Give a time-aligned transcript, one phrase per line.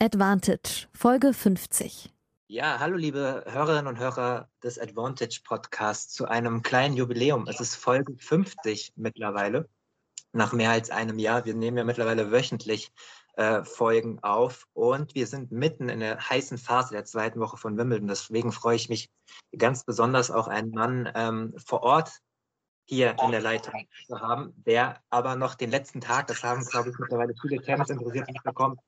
[0.00, 2.14] Advantage, Folge 50.
[2.46, 7.48] Ja, hallo liebe Hörerinnen und Hörer des Advantage Podcasts zu einem kleinen Jubiläum.
[7.48, 9.68] Es ist Folge 50 mittlerweile,
[10.32, 11.46] nach mehr als einem Jahr.
[11.46, 12.92] Wir nehmen ja mittlerweile wöchentlich
[13.34, 17.76] äh, Folgen auf und wir sind mitten in der heißen Phase der zweiten Woche von
[17.76, 18.06] Wimbledon.
[18.06, 19.10] Deswegen freue ich mich
[19.58, 22.20] ganz besonders auch einen Mann ähm, vor Ort
[22.84, 23.74] hier in der Leitung
[24.06, 27.90] zu haben, der aber noch den letzten Tag, das haben, glaube ich, mittlerweile viele Tennis
[27.90, 28.78] interessiert bekommen,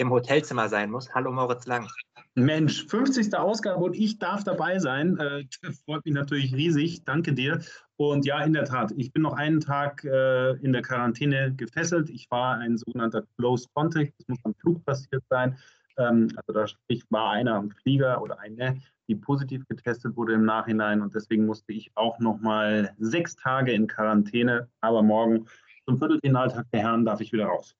[0.00, 1.14] im Hotelzimmer sein muss.
[1.14, 1.86] Hallo Moritz Lang.
[2.34, 3.34] Mensch, 50.
[3.34, 5.18] Ausgabe und ich darf dabei sein.
[5.18, 5.44] Äh,
[5.84, 7.04] freut mich natürlich riesig.
[7.04, 7.60] Danke dir.
[7.96, 12.08] Und ja, in der Tat, ich bin noch einen Tag äh, in der Quarantäne gefesselt.
[12.08, 14.14] Ich war ein sogenannter Close Contact.
[14.18, 15.58] Das muss am Flug passiert sein.
[15.98, 20.46] Ähm, also da sprich, war einer am Flieger oder eine, die positiv getestet wurde im
[20.46, 21.02] Nachhinein.
[21.02, 24.68] Und deswegen musste ich auch noch mal sechs Tage in Quarantäne.
[24.80, 25.46] Aber morgen
[25.84, 27.76] zum Viertelfinaltag der Herren darf ich wieder raus.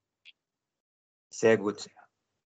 [1.30, 1.88] Sehr gut.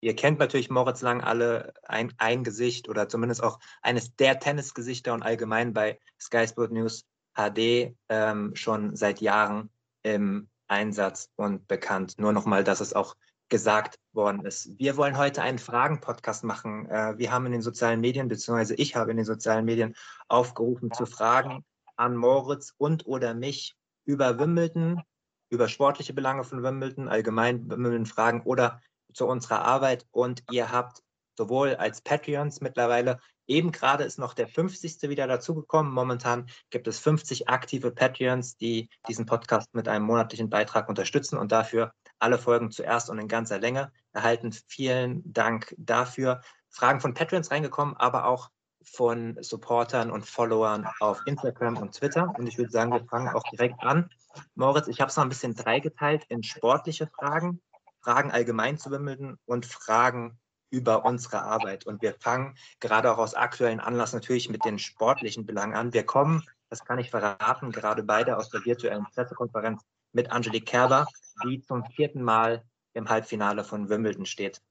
[0.01, 5.13] Ihr kennt natürlich Moritz Lang alle ein, ein Gesicht oder zumindest auch eines der Tennisgesichter
[5.13, 9.69] und allgemein bei Sky Sport News HD ähm, schon seit Jahren
[10.03, 12.15] im Einsatz und bekannt.
[12.17, 13.15] Nur nochmal, dass es auch
[13.49, 14.69] gesagt worden ist.
[14.79, 16.89] Wir wollen heute einen Fragen-Podcast machen.
[16.89, 19.93] Äh, wir haben in den sozialen Medien, beziehungsweise ich habe in den sozialen Medien
[20.29, 21.63] aufgerufen zu Fragen
[21.95, 25.03] an Moritz und oder mich über Wimbledon,
[25.49, 28.81] über sportliche Belange von Wimbledon, allgemein Wimbledon-Fragen oder
[29.13, 31.03] zu unserer Arbeit und ihr habt
[31.37, 35.09] sowohl als Patreons mittlerweile, eben gerade ist noch der 50.
[35.09, 35.91] wieder dazugekommen.
[35.91, 41.51] Momentan gibt es 50 aktive Patreons, die diesen Podcast mit einem monatlichen Beitrag unterstützen und
[41.51, 44.51] dafür alle Folgen zuerst und in ganzer Länge erhalten.
[44.67, 46.41] Vielen Dank dafür.
[46.69, 48.49] Fragen von Patreons reingekommen, aber auch
[48.83, 52.33] von Supportern und Followern auf Instagram und Twitter.
[52.37, 54.09] Und ich würde sagen, wir fangen auch direkt an.
[54.55, 57.61] Moritz, ich habe es noch ein bisschen dreigeteilt in sportliche Fragen,
[58.01, 60.39] Fragen allgemein zu Wimbledon und Fragen
[60.71, 61.85] über unsere Arbeit.
[61.85, 65.93] Und wir fangen gerade auch aus aktuellen Anlass natürlich mit den sportlichen Belangen an.
[65.93, 71.05] Wir kommen, das kann ich verraten, gerade beide aus der virtuellen Pressekonferenz mit Angelique Kerber,
[71.45, 72.63] die zum vierten Mal
[72.93, 74.61] im Halbfinale von Wimbledon steht.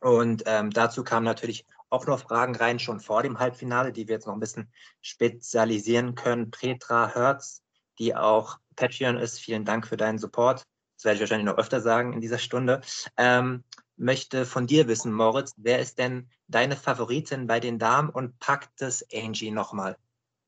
[0.00, 4.16] Und ähm, dazu kamen natürlich auch noch Fragen rein, schon vor dem Halbfinale, die wir
[4.16, 6.50] jetzt noch ein bisschen spezialisieren können.
[6.50, 7.62] Petra Hertz,
[7.98, 10.64] die auch Patreon ist, vielen Dank für deinen Support
[10.96, 12.80] das werde ich wahrscheinlich noch öfter sagen in dieser Stunde,
[13.16, 13.64] ähm,
[13.96, 18.82] möchte von dir wissen, Moritz, wer ist denn deine Favoritin bei den Damen und packt
[18.82, 19.96] es Angie nochmal?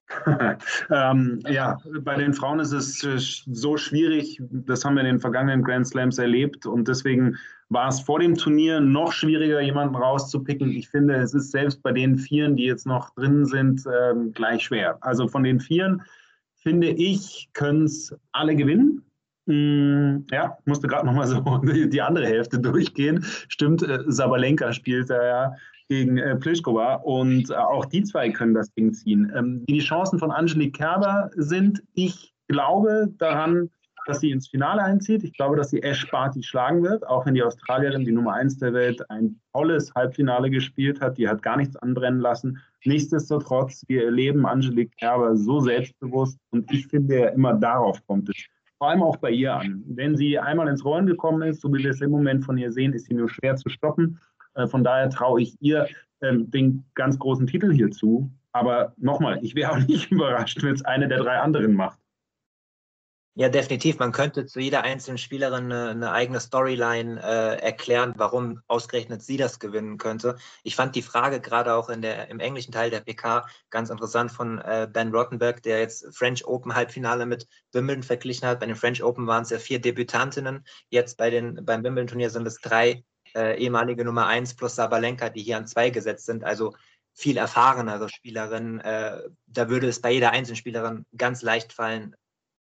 [0.90, 3.18] ähm, ja, bei den Frauen ist es äh,
[3.52, 4.40] so schwierig.
[4.40, 7.36] Das haben wir in den vergangenen Grand Slams erlebt und deswegen
[7.68, 10.70] war es vor dem Turnier noch schwieriger, jemanden rauszupicken.
[10.70, 14.62] Ich finde, es ist selbst bei den Vieren, die jetzt noch drin sind, ähm, gleich
[14.64, 14.96] schwer.
[15.02, 16.02] Also von den Vieren
[16.56, 19.02] finde ich, können es alle gewinnen.
[19.48, 23.24] Mm, ja, musste gerade nochmal so die, andere Hälfte durchgehen.
[23.48, 25.54] Stimmt, äh, Sabalenka spielt da ja
[25.88, 26.36] gegen äh,
[27.02, 29.32] und äh, auch die zwei können das Ding ziehen.
[29.34, 33.70] Ähm, wie die Chancen von Angelique Kerber sind, ich glaube daran,
[34.06, 35.24] dass sie ins Finale einzieht.
[35.24, 38.58] Ich glaube, dass sie Ash Barty schlagen wird, auch wenn die Australierin, die Nummer 1
[38.58, 41.16] der Welt, ein tolles Halbfinale gespielt hat.
[41.16, 42.58] Die hat gar nichts anbrennen lassen.
[42.84, 48.36] Nichtsdestotrotz, wir erleben Angelique Kerber so selbstbewusst und ich finde, immer darauf kommt es
[48.78, 49.82] vor allem auch bei ihr an.
[49.86, 52.72] Wenn sie einmal ins Rollen gekommen ist, so wie wir es im Moment von ihr
[52.72, 54.20] sehen, ist sie nur schwer zu stoppen.
[54.54, 55.88] Äh, von daher traue ich ihr
[56.22, 58.30] ähm, den ganz großen Titel hier zu.
[58.52, 61.98] Aber nochmal, ich wäre auch nicht überrascht, wenn es eine der drei anderen macht.
[63.40, 64.00] Ja, definitiv.
[64.00, 69.36] Man könnte zu jeder einzelnen Spielerin eine, eine eigene Storyline äh, erklären, warum ausgerechnet sie
[69.36, 70.34] das gewinnen könnte.
[70.64, 74.32] Ich fand die Frage gerade auch in der, im englischen Teil der PK ganz interessant
[74.32, 78.58] von äh, Ben Rottenberg, der jetzt French Open Halbfinale mit Wimbledon verglichen hat.
[78.58, 80.66] Bei den French Open waren es ja vier Debütantinnen.
[80.88, 83.04] Jetzt bei den, beim Wimbledon Turnier sind es drei
[83.36, 86.42] äh, ehemalige Nummer eins plus Sabalenka, die hier an zwei gesetzt sind.
[86.42, 86.74] Also
[87.14, 88.80] viel erfahrenere Spielerinnen.
[88.80, 92.16] Äh, da würde es bei jeder einzelnen Spielerin ganz leicht fallen,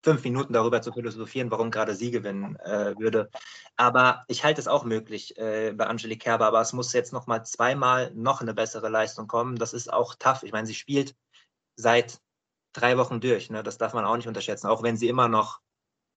[0.05, 3.31] fünf Minuten darüber zu philosophieren, warum gerade sie gewinnen äh, würde.
[3.75, 7.25] Aber ich halte es auch möglich äh, bei Angelique Kerber, aber es muss jetzt noch
[7.25, 9.55] mal zweimal noch eine bessere Leistung kommen.
[9.55, 10.43] Das ist auch tough.
[10.43, 11.15] Ich meine, sie spielt
[11.75, 12.21] seit
[12.71, 13.49] drei Wochen durch.
[13.49, 13.63] Ne?
[13.63, 15.59] Das darf man auch nicht unterschätzen, auch wenn sie immer noch,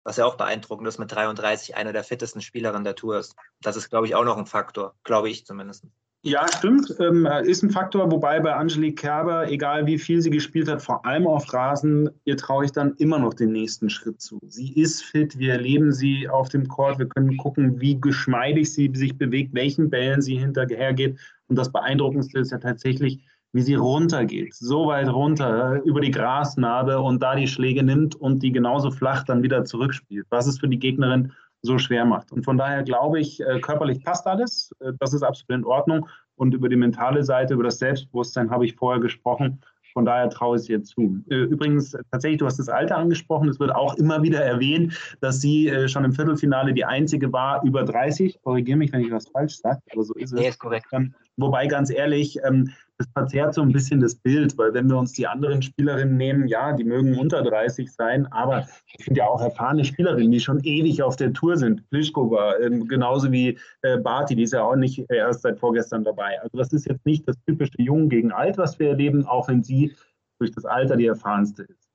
[0.05, 3.37] was ja auch beeindruckend ist, mit 33 eine der fittesten Spielerinnen der Tour ist.
[3.63, 5.87] Das ist, glaube ich, auch noch ein Faktor, glaube ich zumindest.
[6.23, 6.93] Ja, stimmt.
[6.99, 11.07] Ähm, ist ein Faktor, wobei bei Angelique Kerber, egal wie viel sie gespielt hat, vor
[11.07, 14.41] allem auf Rasen, ihr traue ich dann immer noch den nächsten Schritt zu.
[14.49, 18.91] Sie ist fit, wir erleben sie auf dem Court, wir können gucken, wie geschmeidig sie
[18.95, 21.17] sich bewegt, welchen Bällen sie hinterhergeht.
[21.47, 23.21] Und das Beeindruckendste ist ja tatsächlich,
[23.53, 28.43] wie sie runtergeht, so weit runter über die Grasnarbe und da die Schläge nimmt und
[28.43, 30.27] die genauso flach dann wieder zurückspielt.
[30.31, 31.33] Was es für die Gegnerin
[31.63, 32.33] so schwer macht.
[32.33, 34.71] Und von daher glaube ich, äh, körperlich passt alles.
[34.81, 36.09] Äh, das ist absolut in Ordnung.
[36.37, 39.61] Und über die mentale Seite, über das Selbstbewusstsein habe ich vorher gesprochen.
[39.93, 41.19] Von daher traue ich es ihr zu.
[41.29, 43.49] Äh, übrigens, tatsächlich, du hast das Alter angesprochen.
[43.49, 47.83] Es wird auch immer wieder erwähnt, dass sie schon im Viertelfinale die einzige war über
[47.83, 48.41] 30.
[48.43, 50.39] Korrigiere mich, wenn ich was falsch sage, aber so ist es.
[50.39, 50.87] Nee, ist korrekt.
[50.93, 54.99] Ähm, wobei, ganz ehrlich, ähm, das verzerrt so ein bisschen das Bild, weil wenn wir
[54.99, 59.29] uns die anderen Spielerinnen nehmen, ja, die mögen unter 30 sein, aber ich finde ja
[59.29, 61.89] auch erfahrene Spielerinnen, die schon ewig auf der Tour sind.
[61.91, 66.41] Pliskova, ähm, genauso wie äh, Barty, die ist ja auch nicht erst seit vorgestern dabei.
[66.43, 69.63] Also das ist jetzt nicht das typische Jung gegen Alt, was wir erleben, auch wenn
[69.63, 69.95] sie
[70.41, 71.89] durch das Alter die erfahrenste ist.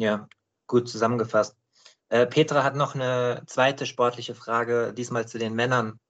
[0.00, 0.28] Ja,
[0.66, 1.56] gut zusammengefasst.
[2.08, 6.00] Äh, Petra hat noch eine zweite sportliche Frage, diesmal zu den Männern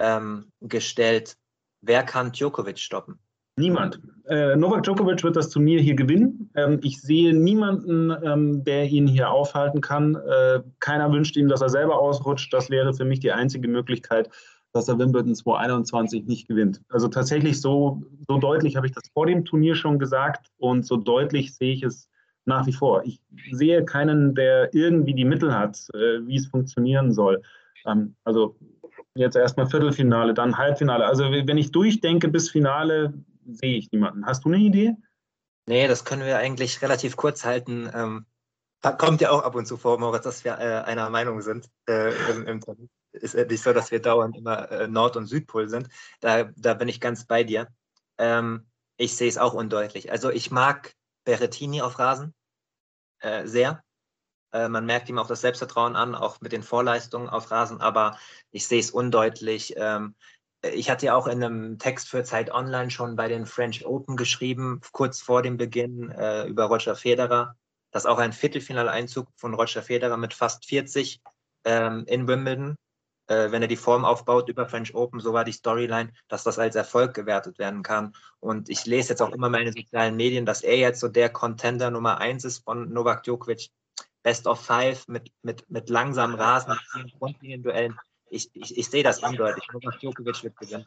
[0.00, 1.36] ähm, gestellt.
[1.82, 3.21] Wer kann Djokovic stoppen?
[3.58, 4.00] Niemand.
[4.28, 6.50] Äh, Novak Djokovic wird das Turnier hier gewinnen.
[6.54, 10.14] Ähm, ich sehe niemanden, ähm, der ihn hier aufhalten kann.
[10.14, 12.52] Äh, keiner wünscht ihm, dass er selber ausrutscht.
[12.52, 14.30] Das wäre für mich die einzige Möglichkeit,
[14.72, 16.80] dass er Wimbledon 2021 nicht gewinnt.
[16.88, 20.96] Also tatsächlich so, so deutlich habe ich das vor dem Turnier schon gesagt und so
[20.96, 22.08] deutlich sehe ich es
[22.46, 23.02] nach wie vor.
[23.04, 23.20] Ich
[23.50, 27.42] sehe keinen, der irgendwie die Mittel hat, äh, wie es funktionieren soll.
[27.84, 28.56] Ähm, also
[29.14, 31.04] jetzt erstmal Viertelfinale, dann Halbfinale.
[31.04, 33.12] Also wenn ich durchdenke bis Finale,
[33.46, 34.26] sehe ich niemanden.
[34.26, 34.96] Hast du eine Idee?
[35.66, 37.90] Nee, das können wir eigentlich relativ kurz halten.
[37.94, 38.26] Ähm,
[38.98, 41.68] kommt ja auch ab und zu vor, Moritz, dass wir äh, einer Meinung sind.
[41.88, 42.60] Äh, im, im,
[43.12, 45.88] ist nicht so, dass wir dauernd immer äh, Nord- und Südpol sind.
[46.20, 47.68] Da, da bin ich ganz bei dir.
[48.18, 48.66] Ähm,
[48.96, 50.10] ich sehe es auch undeutlich.
[50.10, 50.94] Also ich mag
[51.24, 52.34] Berrettini auf Rasen
[53.20, 53.82] äh, sehr.
[54.52, 58.18] Äh, man merkt ihm auch das Selbstvertrauen an, auch mit den Vorleistungen auf Rasen, aber
[58.50, 59.74] ich sehe es undeutlich.
[59.76, 60.14] Ähm,
[60.62, 64.16] ich hatte ja auch in einem Text für Zeit Online schon bei den French Open
[64.16, 67.56] geschrieben, kurz vor dem Beginn äh, über Roger Federer,
[67.90, 71.20] dass auch ein Viertelfinaleinzug von Roger Federer mit fast 40
[71.64, 72.76] ähm, in Wimbledon,
[73.26, 76.58] äh, wenn er die Form aufbaut über French Open, so war die Storyline, dass das
[76.58, 78.14] als Erfolg gewertet werden kann.
[78.38, 81.90] Und ich lese jetzt auch immer meine sozialen Medien, dass er jetzt so der Contender
[81.90, 83.70] Nummer eins ist von Novak Djokovic.
[84.24, 87.98] Best of Five mit, mit, mit langsamen Rasen, vielen Frontlinien-Duellen
[88.32, 89.64] ich, ich, ich sehe das eindeutig.
[89.72, 90.86] Novak Djokovic wird gewinnen.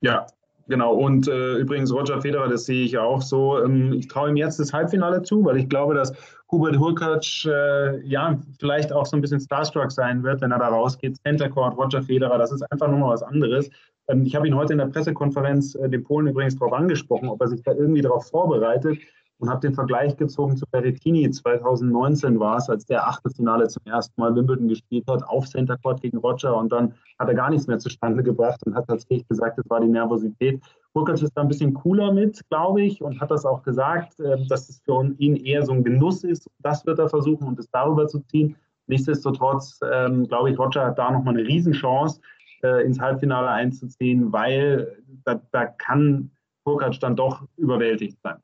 [0.00, 0.26] Ja,
[0.68, 0.94] genau.
[0.94, 3.62] Und äh, übrigens Roger Federer, das sehe ich auch so.
[3.62, 6.12] Ähm, ich traue ihm jetzt das Halbfinale zu, weil ich glaube, dass
[6.50, 10.68] Hubert Hurkacz äh, ja vielleicht auch so ein bisschen starstruck sein wird, wenn er da
[10.68, 11.16] rausgeht.
[11.22, 13.70] Center Court, Roger Federer, das ist einfach nochmal was anderes.
[14.08, 17.40] Ähm, ich habe ihn heute in der Pressekonferenz, äh, den Polen übrigens, darauf angesprochen, ob
[17.40, 18.98] er sich da irgendwie darauf vorbereitet
[19.38, 21.30] und habe den Vergleich gezogen zu Berrettini.
[21.30, 26.00] 2019 war es, als der Achtelfinale zum ersten Mal Wimbledon gespielt hat, auf Center Court
[26.00, 29.58] gegen Roger und dann hat er gar nichts mehr zustande gebracht und hat tatsächlich gesagt,
[29.58, 30.62] es war die Nervosität.
[30.94, 34.46] Burkhardt ist da ein bisschen cooler mit, glaube ich, und hat das auch gesagt, ähm,
[34.48, 36.48] dass es für ihn eher so ein Genuss ist.
[36.60, 38.56] Das wird er versuchen und es darüber zu ziehen.
[38.86, 42.20] Nichtsdestotrotz, ähm, glaube ich, Roger hat da nochmal eine Riesenchance,
[42.62, 46.30] äh, ins Halbfinale einzuziehen, weil da, da kann
[46.64, 48.36] Burkhardt dann doch überwältigt sein.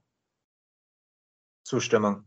[1.73, 2.27] Zustimmung.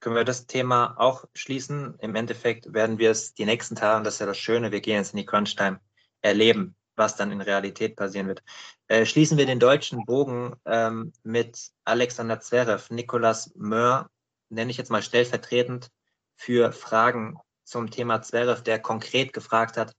[0.00, 1.94] Können wir das Thema auch schließen?
[2.00, 4.96] Im Endeffekt werden wir es die nächsten Tage, das ist ja das Schöne, wir gehen
[4.96, 5.80] jetzt in die Crunch-Time,
[6.20, 8.42] erleben, was dann in Realität passieren wird.
[8.86, 14.10] Äh, schließen wir den deutschen Bogen ähm, mit Alexander Zverev, Nicolas Möhr,
[14.50, 15.88] nenne ich jetzt mal stellvertretend
[16.36, 19.94] für Fragen zum Thema Zverev, der konkret gefragt hat,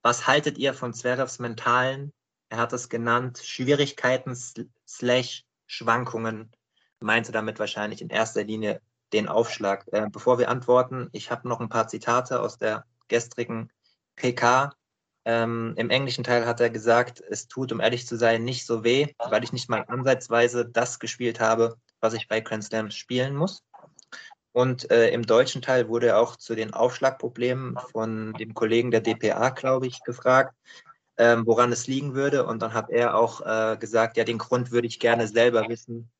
[0.00, 2.14] was haltet ihr von Zverevs mentalen,
[2.48, 4.34] er hat es genannt, Schwierigkeiten
[4.86, 6.50] slash Schwankungen
[7.00, 8.80] meinte damit wahrscheinlich in erster Linie
[9.12, 9.86] den Aufschlag.
[9.92, 13.70] Äh, bevor wir antworten, ich habe noch ein paar Zitate aus der gestrigen
[14.16, 14.72] PK.
[15.24, 18.84] Ähm, Im englischen Teil hat er gesagt, es tut, um ehrlich zu sein, nicht so
[18.84, 23.36] weh, weil ich nicht mal ansatzweise das gespielt habe, was ich bei Grand Slams spielen
[23.36, 23.62] muss.
[24.52, 29.00] Und äh, im deutschen Teil wurde er auch zu den Aufschlagproblemen von dem Kollegen der
[29.00, 30.54] DPA, glaube ich, gefragt,
[31.16, 32.46] ähm, woran es liegen würde.
[32.46, 36.10] Und dann hat er auch äh, gesagt, ja, den Grund würde ich gerne selber wissen,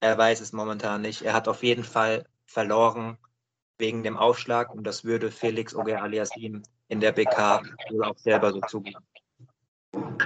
[0.00, 1.22] er weiß es momentan nicht.
[1.22, 3.18] Er hat auf jeden Fall verloren
[3.78, 8.52] wegen dem Aufschlag und das würde Felix Oger Aliasim in der PK wohl auch selber
[8.52, 9.00] so zugeben.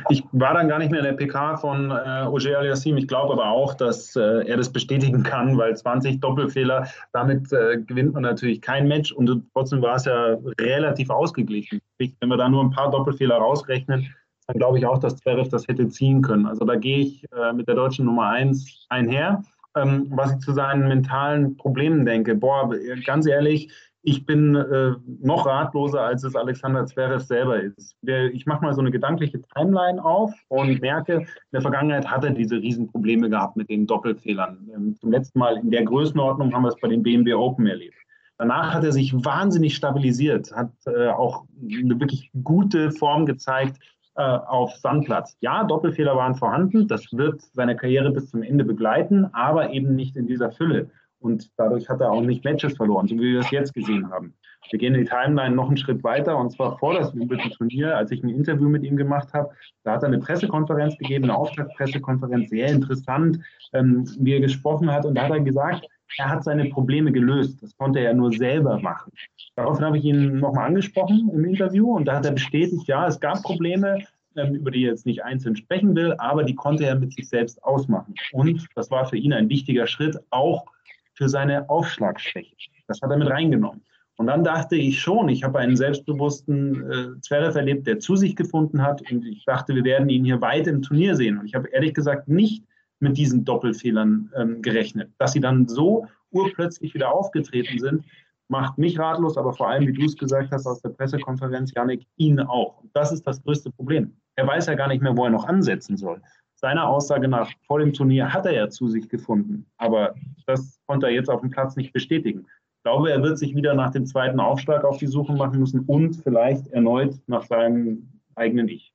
[0.08, 2.96] Ich war dann gar nicht mehr in der PK von äh, Oger Aliassim.
[2.96, 7.80] Ich glaube aber auch, dass äh, er das bestätigen kann, weil 20 Doppelfehler, damit äh,
[7.80, 11.80] gewinnt man natürlich kein Match und trotzdem war es ja relativ ausgeglichen.
[11.98, 14.12] Wenn wir da nur ein paar Doppelfehler rausrechnen,
[14.46, 16.46] dann glaube ich auch, dass Zverev das hätte ziehen können.
[16.46, 19.42] Also da gehe ich äh, mit der deutschen Nummer 1 einher.
[19.76, 22.70] Ähm, was ich zu seinen mentalen Problemen denke, boah,
[23.04, 23.72] ganz ehrlich,
[24.02, 27.96] ich bin äh, noch ratloser, als es Alexander Zverev selber ist.
[28.00, 32.24] Der, ich mache mal so eine gedankliche Timeline auf und merke, in der Vergangenheit hat
[32.24, 34.70] er diese Riesenprobleme gehabt mit den Doppelfehlern.
[34.74, 37.94] Ähm, zum letzten Mal in der Größenordnung haben wir es bei den BMW Open erlebt.
[38.38, 43.76] Danach hat er sich wahnsinnig stabilisiert, hat äh, auch eine wirklich gute Form gezeigt
[44.20, 45.36] äh, auf Sandplatz.
[45.40, 50.14] Ja, Doppelfehler waren vorhanden, das wird seine Karriere bis zum Ende begleiten, aber eben nicht
[50.16, 50.90] in dieser Fülle.
[51.20, 54.34] Und dadurch hat er auch nicht Matches verloren, so wie wir es jetzt gesehen haben.
[54.70, 58.10] Wir gehen in die Timeline noch einen Schritt weiter und zwar vor das Wimbledon-Turnier, als
[58.10, 59.50] ich ein Interview mit ihm gemacht habe.
[59.84, 63.38] Da hat er eine Pressekonferenz gegeben, eine Auftaktpressekonferenz, sehr interessant,
[63.72, 65.06] ähm, wie er gesprochen hat.
[65.06, 65.86] Und da hat er gesagt,
[66.18, 67.62] er hat seine Probleme gelöst.
[67.62, 69.12] Das konnte er nur selber machen.
[69.56, 73.20] Daraufhin habe ich ihn nochmal angesprochen im Interview und da hat er bestätigt, ja, es
[73.20, 73.98] gab Probleme,
[74.36, 77.28] ähm, über die er jetzt nicht einzeln sprechen will, aber die konnte er mit sich
[77.28, 78.14] selbst ausmachen.
[78.32, 80.66] Und das war für ihn ein wichtiger Schritt, auch
[81.14, 82.54] für seine Aufschlagschwäche.
[82.86, 83.82] Das hat er mit reingenommen.
[84.16, 88.36] Und dann dachte ich schon, ich habe einen selbstbewussten äh, Zverev erlebt, der zu sich
[88.36, 89.00] gefunden hat.
[89.10, 91.38] Und ich dachte, wir werden ihn hier weit im Turnier sehen.
[91.38, 92.64] Und ich habe ehrlich gesagt nicht
[93.00, 95.10] mit diesen Doppelfehlern ähm, gerechnet.
[95.18, 98.04] Dass sie dann so urplötzlich wieder aufgetreten sind,
[98.48, 102.06] macht mich ratlos, aber vor allem, wie du es gesagt hast aus der Pressekonferenz, Janik,
[102.16, 102.82] ihn auch.
[102.82, 104.16] Und das ist das größte Problem.
[104.36, 106.20] Er weiß ja gar nicht mehr, wo er noch ansetzen soll
[106.60, 110.14] seiner Aussage nach vor dem Turnier hat er ja zu sich gefunden, aber
[110.46, 112.46] das konnte er jetzt auf dem Platz nicht bestätigen.
[112.76, 115.80] Ich glaube, er wird sich wieder nach dem zweiten Aufschlag auf die Suche machen müssen
[115.80, 118.89] und vielleicht erneut nach seinem eigenen Ich.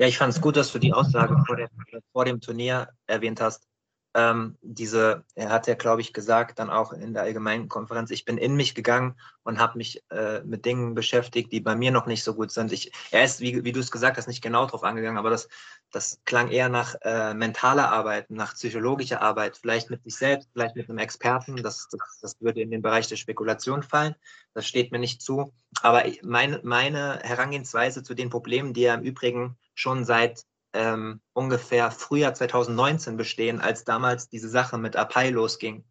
[0.00, 1.68] Ja, ich fand es gut, dass du die Aussage vor dem,
[2.10, 3.69] vor dem Turnier erwähnt hast
[4.14, 8.24] ähm, diese, er hat ja, glaube ich, gesagt, dann auch in der allgemeinen Konferenz, ich
[8.24, 9.14] bin in mich gegangen
[9.44, 12.72] und habe mich äh, mit Dingen beschäftigt, die bei mir noch nicht so gut sind.
[12.72, 15.48] Ich, er ist, wie, wie du es gesagt hast, nicht genau drauf angegangen, aber das,
[15.92, 20.74] das klang eher nach äh, mentaler Arbeit, nach psychologischer Arbeit, vielleicht mit sich selbst, vielleicht
[20.74, 21.56] mit einem Experten.
[21.62, 24.16] Das, das, das würde in den Bereich der Spekulation fallen.
[24.54, 25.52] Das steht mir nicht zu.
[25.82, 31.90] Aber meine, meine Herangehensweise zu den Problemen, die er im Übrigen schon seit ähm, ungefähr
[31.90, 35.84] Frühjahr 2019 bestehen, als damals diese Sache mit Apai losging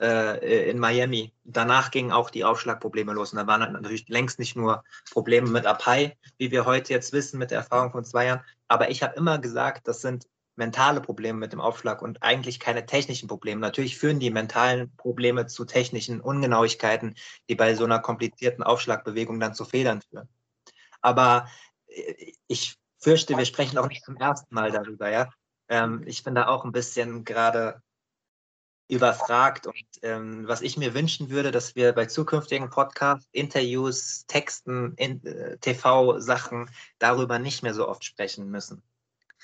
[0.00, 1.32] äh, in Miami.
[1.44, 3.32] Danach gingen auch die Aufschlagprobleme los.
[3.32, 7.38] Und da waren natürlich längst nicht nur Probleme mit Apai, wie wir heute jetzt wissen
[7.38, 8.44] mit der Erfahrung von zwei Jahren.
[8.68, 12.84] Aber ich habe immer gesagt, das sind mentale Probleme mit dem Aufschlag und eigentlich keine
[12.86, 13.60] technischen Probleme.
[13.60, 17.14] Natürlich führen die mentalen Probleme zu technischen Ungenauigkeiten,
[17.48, 20.28] die bei so einer komplizierten Aufschlagbewegung dann zu Fehlern führen.
[21.00, 21.48] Aber
[21.86, 25.30] äh, ich fürchte, wir sprechen auch nicht zum ersten Mal darüber, ja.
[25.68, 27.80] Ähm, ich bin da auch ein bisschen gerade
[28.88, 34.94] überfragt und ähm, was ich mir wünschen würde, dass wir bei zukünftigen Podcasts, Interviews, Texten,
[34.96, 38.82] in, äh, TV-Sachen darüber nicht mehr so oft sprechen müssen.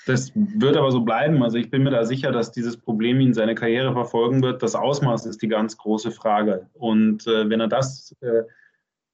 [0.05, 1.41] Das wird aber so bleiben.
[1.43, 4.61] Also ich bin mir da sicher, dass dieses Problem ihn seine Karriere verfolgen wird.
[4.61, 6.69] Das Ausmaß ist die ganz große Frage.
[6.73, 8.43] Und äh, wenn er das äh,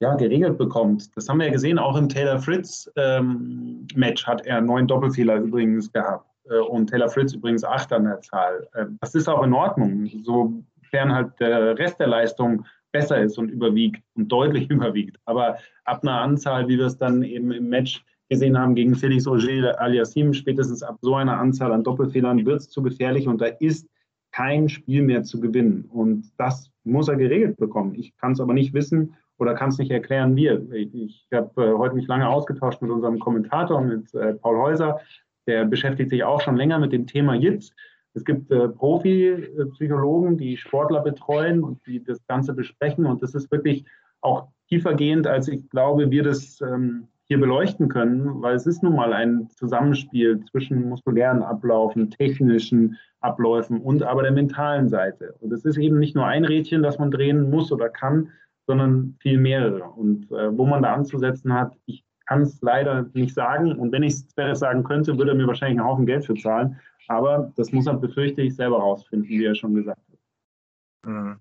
[0.00, 1.16] ja, geregelt bekommt.
[1.16, 3.86] Das haben wir ja gesehen, auch im Taylor Fritz ähm,
[4.26, 8.68] hat er neun Doppelfehler übrigens gehabt äh, und Taylor Fritz übrigens acht an der Zahl.
[8.74, 13.50] Äh, das ist auch in Ordnung, sofern halt der Rest der Leistung besser ist und
[13.50, 15.18] überwiegt und deutlich überwiegt.
[15.24, 19.26] Aber ab einer Anzahl, wie wir es dann eben im Match gesehen haben gegen Felix
[19.26, 23.46] Auger aliasim, spätestens ab so einer Anzahl an Doppelfehlern wird es zu gefährlich und da
[23.46, 23.86] ist
[24.32, 25.84] kein Spiel mehr zu gewinnen.
[25.92, 27.94] Und das muss er geregelt bekommen.
[27.94, 30.66] Ich kann es aber nicht wissen, oder kann es nicht erklären wir.
[30.72, 35.00] Ich, ich habe äh, heute mich lange ausgetauscht mit unserem Kommentator, mit äh, Paul Häuser.
[35.46, 37.74] Der beschäftigt sich auch schon länger mit dem Thema JITS.
[38.14, 43.04] Es gibt äh, Profi-Psychologen, die Sportler betreuen und die das Ganze besprechen.
[43.04, 43.84] Und das ist wirklich
[44.22, 48.96] auch tiefergehend, als ich glaube, wir das ähm, hier beleuchten können, weil es ist nun
[48.96, 55.34] mal ein Zusammenspiel zwischen muskulären Ablaufen, technischen Abläufen und aber der mentalen Seite.
[55.40, 58.30] Und es ist eben nicht nur ein Rädchen, das man drehen muss oder kann,
[58.66, 59.84] sondern viel mehrere.
[59.84, 63.78] Und äh, wo man da anzusetzen hat, ich kann es leider nicht sagen.
[63.78, 66.80] Und wenn ich es sagen könnte, würde er mir wahrscheinlich einen Haufen Geld für zahlen.
[67.08, 71.10] Aber das muss er, befürchte ich, selber rausfinden, wie er schon gesagt hat.
[71.10, 71.38] Mhm.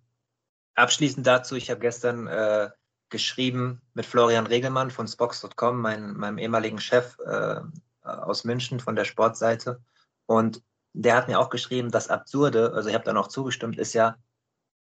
[0.75, 2.70] Abschließend dazu, ich habe gestern äh,
[3.10, 7.62] geschrieben mit Florian Regelmann von Spox.com, mein, meinem ehemaligen Chef äh,
[8.01, 9.82] aus München von der Sportseite.
[10.25, 10.63] Und
[10.94, 14.18] der hat mir auch geschrieben, das Absurde, also ich habe da noch zugestimmt, ist ja,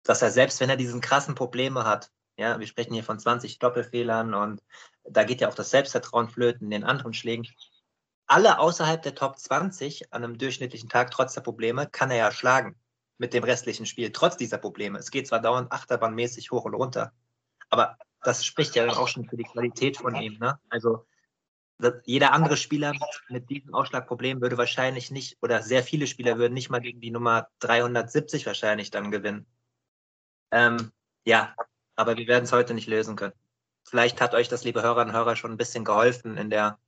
[0.03, 3.59] dass er selbst, wenn er diesen krassen Probleme hat, ja, wir sprechen hier von 20
[3.59, 4.63] Doppelfehlern und
[5.05, 7.47] da geht ja auch das Selbstvertrauen flöten in den anderen Schlägen.
[8.27, 12.33] Alle außerhalb der Top 20 an einem durchschnittlichen Tag, trotz der Probleme, kann er ja
[12.33, 12.77] schlagen
[13.19, 14.99] mit dem restlichen Spiel, trotz dieser Probleme.
[14.99, 17.13] Es geht zwar dauernd achterbahnmäßig hoch und runter,
[17.71, 20.39] aber das spricht ja dann auch schon für die Qualität von ihm.
[20.39, 20.59] Ne?
[20.71, 21.07] Also
[22.05, 22.93] jeder andere Spieler
[23.29, 27.11] mit, diesem Ausschlagproblem würde wahrscheinlich nicht, oder sehr viele Spieler würden nicht mal gegen die
[27.11, 29.47] Nummer 370 wahrscheinlich dann gewinnen.
[30.51, 30.93] Ähm,
[31.27, 31.55] ja,
[31.97, 33.35] aber wir werden es heute nicht lösen können.
[33.85, 36.79] Vielleicht hat euch das, liebe Hörerinnen und Hörer, schon ein bisschen geholfen in der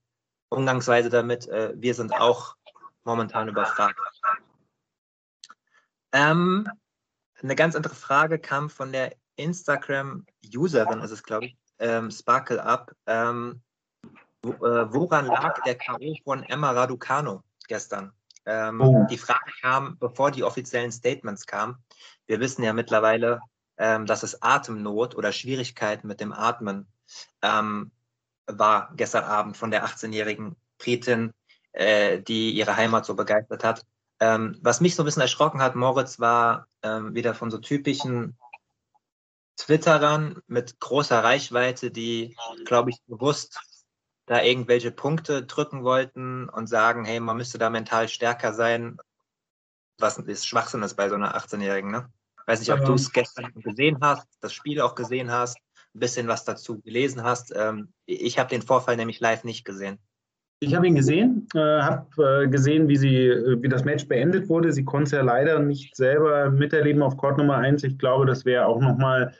[0.48, 1.46] Umgangsweise damit.
[1.48, 2.56] Äh, wir sind auch
[3.04, 3.98] momentan überfragt.
[6.12, 6.68] Ähm,
[7.42, 12.92] eine ganz andere Frage kam von der Instagram-Userin, ist es, glaube ich, ähm, Sparkle Up.
[13.06, 13.62] Ähm,
[14.42, 16.14] wo, äh, woran lag der K.O.
[16.24, 18.12] von Emma Raducano gestern?
[18.46, 19.06] Ähm, oh.
[19.10, 21.76] Die Frage kam, bevor die offiziellen Statements kamen.
[22.26, 23.40] Wir wissen ja mittlerweile,
[23.78, 26.86] ähm, dass es Atemnot oder Schwierigkeiten mit dem Atmen
[27.42, 27.90] ähm,
[28.46, 31.32] war gestern Abend von der 18-jährigen Britin,
[31.72, 33.84] äh, die ihre Heimat so begeistert hat.
[34.20, 38.36] Ähm, was mich so ein bisschen erschrocken hat, Moritz, war ähm, wieder von so typischen
[39.56, 43.60] Twitterern mit großer Reichweite, die, glaube ich, bewusst
[44.26, 48.98] da irgendwelche Punkte drücken wollten und sagen, hey, man müsste da mental stärker sein,
[49.98, 52.10] was ist Schwachsinn ist bei so einer 18-Jährigen, ne?
[52.46, 55.58] Weiß nicht, ob du es gestern gesehen hast, das Spiel auch gesehen hast,
[55.94, 57.52] ein bisschen was dazu gelesen hast.
[57.56, 59.98] Ähm, ich habe den Vorfall nämlich live nicht gesehen.
[60.60, 64.48] Ich habe ihn gesehen, äh, habe äh, gesehen, wie, sie, äh, wie das Match beendet
[64.48, 64.72] wurde.
[64.72, 67.84] Sie konnte es ja leider nicht selber miterleben auf Court Nummer 1.
[67.84, 69.34] Ich glaube, das wäre auch nochmal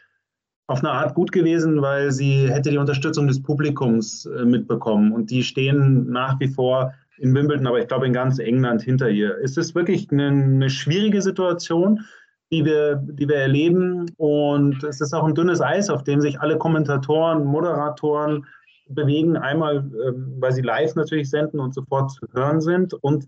[0.66, 5.12] auf eine Art gut gewesen, weil sie hätte die Unterstützung des Publikums äh, mitbekommen.
[5.12, 9.08] Und die stehen nach wie vor in Wimbledon, aber ich glaube in ganz England hinter
[9.08, 9.38] ihr.
[9.42, 12.04] Es ist wirklich eine, eine schwierige Situation
[12.50, 14.10] die wir, die wir erleben.
[14.16, 18.46] Und es ist auch ein dünnes Eis, auf dem sich alle Kommentatoren, Moderatoren
[18.88, 19.36] bewegen.
[19.36, 22.94] Einmal, ähm, weil sie live natürlich senden und sofort zu hören sind.
[22.94, 23.26] Und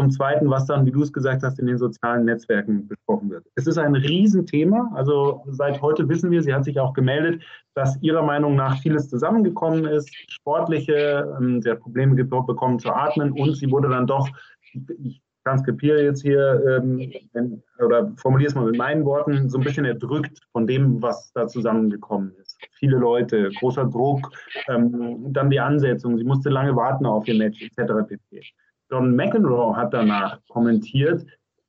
[0.00, 3.44] zum Zweiten, was dann, wie du es gesagt hast, in den sozialen Netzwerken besprochen wird.
[3.54, 4.90] Es ist ein Riesenthema.
[4.94, 7.42] Also seit heute wissen wir, sie hat sich auch gemeldet,
[7.74, 10.08] dass ihrer Meinung nach vieles zusammengekommen ist.
[10.28, 14.28] Sportliche, ähm, sie hat Probleme bekommen zu atmen und sie wurde dann doch,
[14.72, 19.84] ich transkripiere jetzt hier ähm, oder formuliere es mal mit meinen Worten, so ein bisschen
[19.84, 22.58] erdrückt von dem, was da zusammengekommen ist.
[22.78, 24.30] Viele Leute, großer Druck,
[24.68, 27.92] ähm, dann die Ansetzung, sie musste lange warten auf ihr Match, etc.
[28.08, 28.42] pp.
[28.90, 31.24] John McEnroe hat danach kommentiert,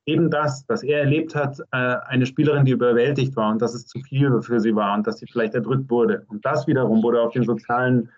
[0.06, 3.86] eben das, dass er erlebt hat, äh, eine Spielerin, die überwältigt war und dass es
[3.86, 6.26] zu viel für sie war und dass sie vielleicht erdrückt wurde.
[6.28, 8.10] Und das wiederum wurde auf den sozialen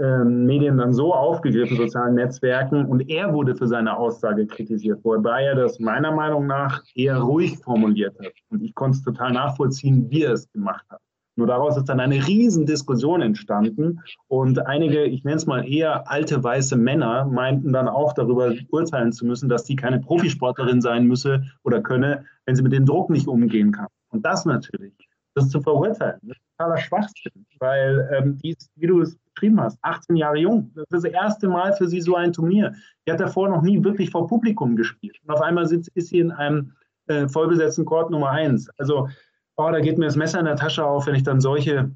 [0.00, 5.44] ähm, Medien dann so aufgegriffen, sozialen Netzwerken, und er wurde für seine Aussage kritisiert, wobei
[5.44, 8.32] er das meiner Meinung nach eher ruhig formuliert hat.
[8.50, 11.00] Und ich konnte es total nachvollziehen, wie er es gemacht hat.
[11.36, 16.08] Nur daraus ist dann eine riesen Diskussion entstanden und einige, ich nenne es mal eher
[16.08, 21.06] alte weiße Männer, meinten dann auch darüber urteilen zu müssen, dass sie keine Profisportlerin sein
[21.06, 23.88] müsse oder könne, wenn sie mit dem Druck nicht umgehen kann.
[24.10, 24.92] Und das natürlich,
[25.34, 29.60] das zu verurteilen, das ist totaler Schwachsinn, weil ähm, die ist, wie du es beschrieben
[29.60, 30.70] hast, 18 Jahre jung.
[30.74, 32.74] Das ist das erste Mal für sie so ein Turnier.
[33.06, 35.18] Die hat davor noch nie wirklich vor Publikum gespielt.
[35.24, 36.72] Und auf einmal sitzt, ist sie in einem
[37.06, 38.70] äh, vollbesetzten Court Nummer 1.
[38.78, 39.08] Also,
[39.56, 41.90] oh, da geht mir das Messer in der Tasche auf, wenn ich dann solche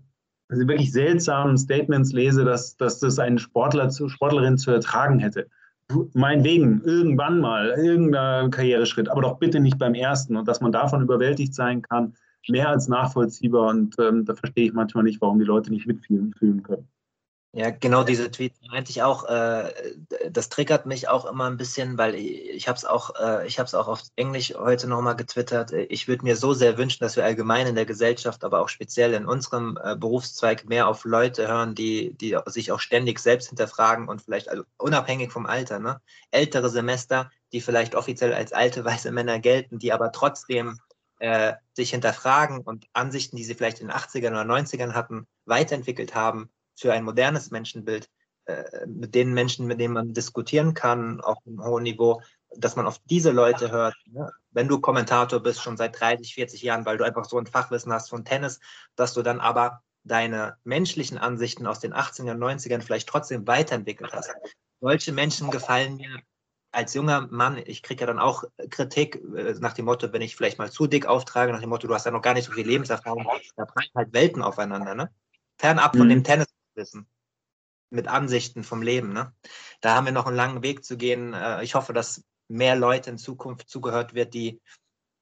[0.51, 5.46] also wirklich seltsamen Statements lese, dass, dass das ein Sportler, Sportlerin zu ertragen hätte.
[6.14, 10.37] Meinetwegen, irgendwann mal, irgendein Karriereschritt, aber doch bitte nicht beim ersten.
[10.37, 12.14] Und dass man davon überwältigt sein kann,
[12.48, 13.68] mehr als nachvollziehbar.
[13.68, 16.88] Und ähm, da verstehe ich manchmal nicht, warum die Leute nicht mitfühlen können.
[17.52, 19.24] Ja, genau diese Tweets meinte ich auch.
[19.24, 19.72] Äh,
[20.30, 23.88] das triggert mich auch immer ein bisschen, weil ich habe es auch, äh, ich auch
[23.88, 25.72] auf Englisch heute nochmal getwittert.
[25.72, 29.14] Ich würde mir so sehr wünschen, dass wir allgemein in der Gesellschaft, aber auch speziell
[29.14, 34.08] in unserem äh, Berufszweig mehr auf Leute hören, die, die sich auch ständig selbst hinterfragen
[34.08, 36.02] und vielleicht also unabhängig vom Alter, ne?
[36.30, 40.78] Ältere Semester, die vielleicht offiziell als alte weiße Männer gelten, die aber trotzdem
[41.18, 46.14] äh, sich hinterfragen und Ansichten, die sie vielleicht in den 80ern oder 90ern hatten, weiterentwickelt
[46.14, 48.09] haben für ein modernes Menschenbild,
[48.47, 52.23] äh, mit den Menschen, mit denen man diskutieren kann, auf einem hohen Niveau,
[52.57, 53.95] dass man auf diese Leute hört.
[54.07, 54.31] Ne?
[54.53, 57.93] Wenn du Kommentator bist, schon seit 30, 40 Jahren, weil du einfach so ein Fachwissen
[57.93, 58.61] hast von Tennis,
[58.97, 64.31] dass du dann aber deine menschlichen Ansichten aus den 80er, 90ern vielleicht trotzdem weiterentwickelt hast.
[64.81, 66.21] Solche Menschen gefallen mir
[66.71, 70.37] als junger Mann, ich kriege ja dann auch Kritik äh, nach dem Motto, wenn ich
[70.37, 72.53] vielleicht mal zu dick auftrage, nach dem Motto, du hast ja noch gar nicht so
[72.53, 75.11] viel Lebenserfahrung, da prallen halt Welten aufeinander, ne?
[75.57, 76.11] Fernab von mhm.
[76.11, 76.47] dem Tennis
[76.79, 77.07] wissen.
[77.91, 79.12] Mit Ansichten vom Leben.
[79.12, 79.35] Ne?
[79.83, 81.35] Da haben wir noch einen langen Weg zu gehen.
[81.35, 84.62] Äh, ich hoffe, dass mehr Leute in Zukunft zugehört wird, die,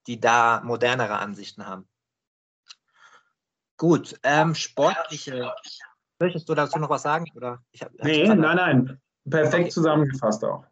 [0.07, 1.89] die da modernere Ansichten haben.
[3.77, 5.53] Gut, ähm, sportliche.
[6.19, 7.25] Möchtest du dazu noch was sagen?
[7.35, 9.01] Oder ich hab, nee, nein, nein.
[9.29, 9.69] Perfekt okay.
[9.69, 10.65] zusammengefasst auch.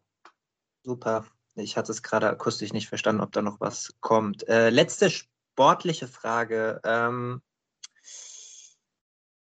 [0.83, 1.25] Super.
[1.55, 4.47] Ich hatte es gerade akustisch nicht verstanden, ob da noch was kommt.
[4.47, 6.81] Äh, letzte sportliche Frage.
[6.83, 7.41] Ähm,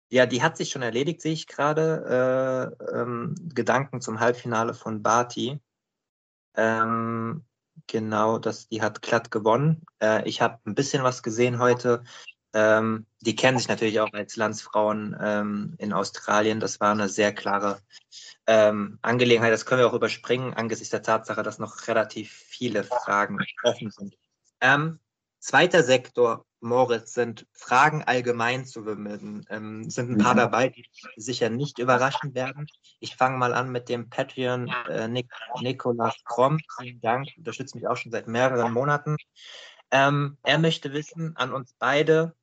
[0.09, 2.75] Ja, die hat sich schon erledigt, sehe ich gerade.
[2.91, 5.59] Äh, ähm, Gedanken zum Halbfinale von Barty.
[6.55, 7.43] Ähm,
[7.87, 9.83] genau, das, die hat glatt gewonnen.
[10.01, 12.03] Äh, ich habe ein bisschen was gesehen heute.
[12.53, 16.59] Ähm, die kennen sich natürlich auch als Landsfrauen ähm, in Australien.
[16.59, 17.81] Das war eine sehr klare
[18.47, 19.51] ähm, Angelegenheit.
[19.51, 24.15] Das können wir auch überspringen angesichts der Tatsache, dass noch relativ viele Fragen offen sind.
[24.61, 24.99] Ähm,
[25.39, 29.45] zweiter Sektor, Moritz, sind Fragen allgemein zu bemühen.
[29.49, 30.39] Ähm, sind ein paar mhm.
[30.39, 32.67] dabei, die sicher nicht überraschen werden.
[32.99, 35.29] Ich fange mal an mit dem Patreon äh, Nik
[35.61, 36.59] Nikolas Kromm.
[36.79, 39.15] Vielen Dank, unterstützt mich auch schon seit mehreren Monaten.
[39.91, 42.35] Ähm, er möchte wissen an uns beide,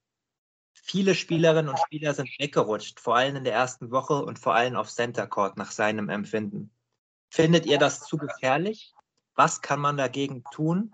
[0.73, 4.77] viele Spielerinnen und Spieler sind weggerutscht, vor allem in der ersten Woche und vor allem
[4.77, 6.71] auf Center Court nach seinem Empfinden.
[7.31, 8.93] Findet ihr das zu gefährlich?
[9.35, 10.93] Was kann man dagegen tun?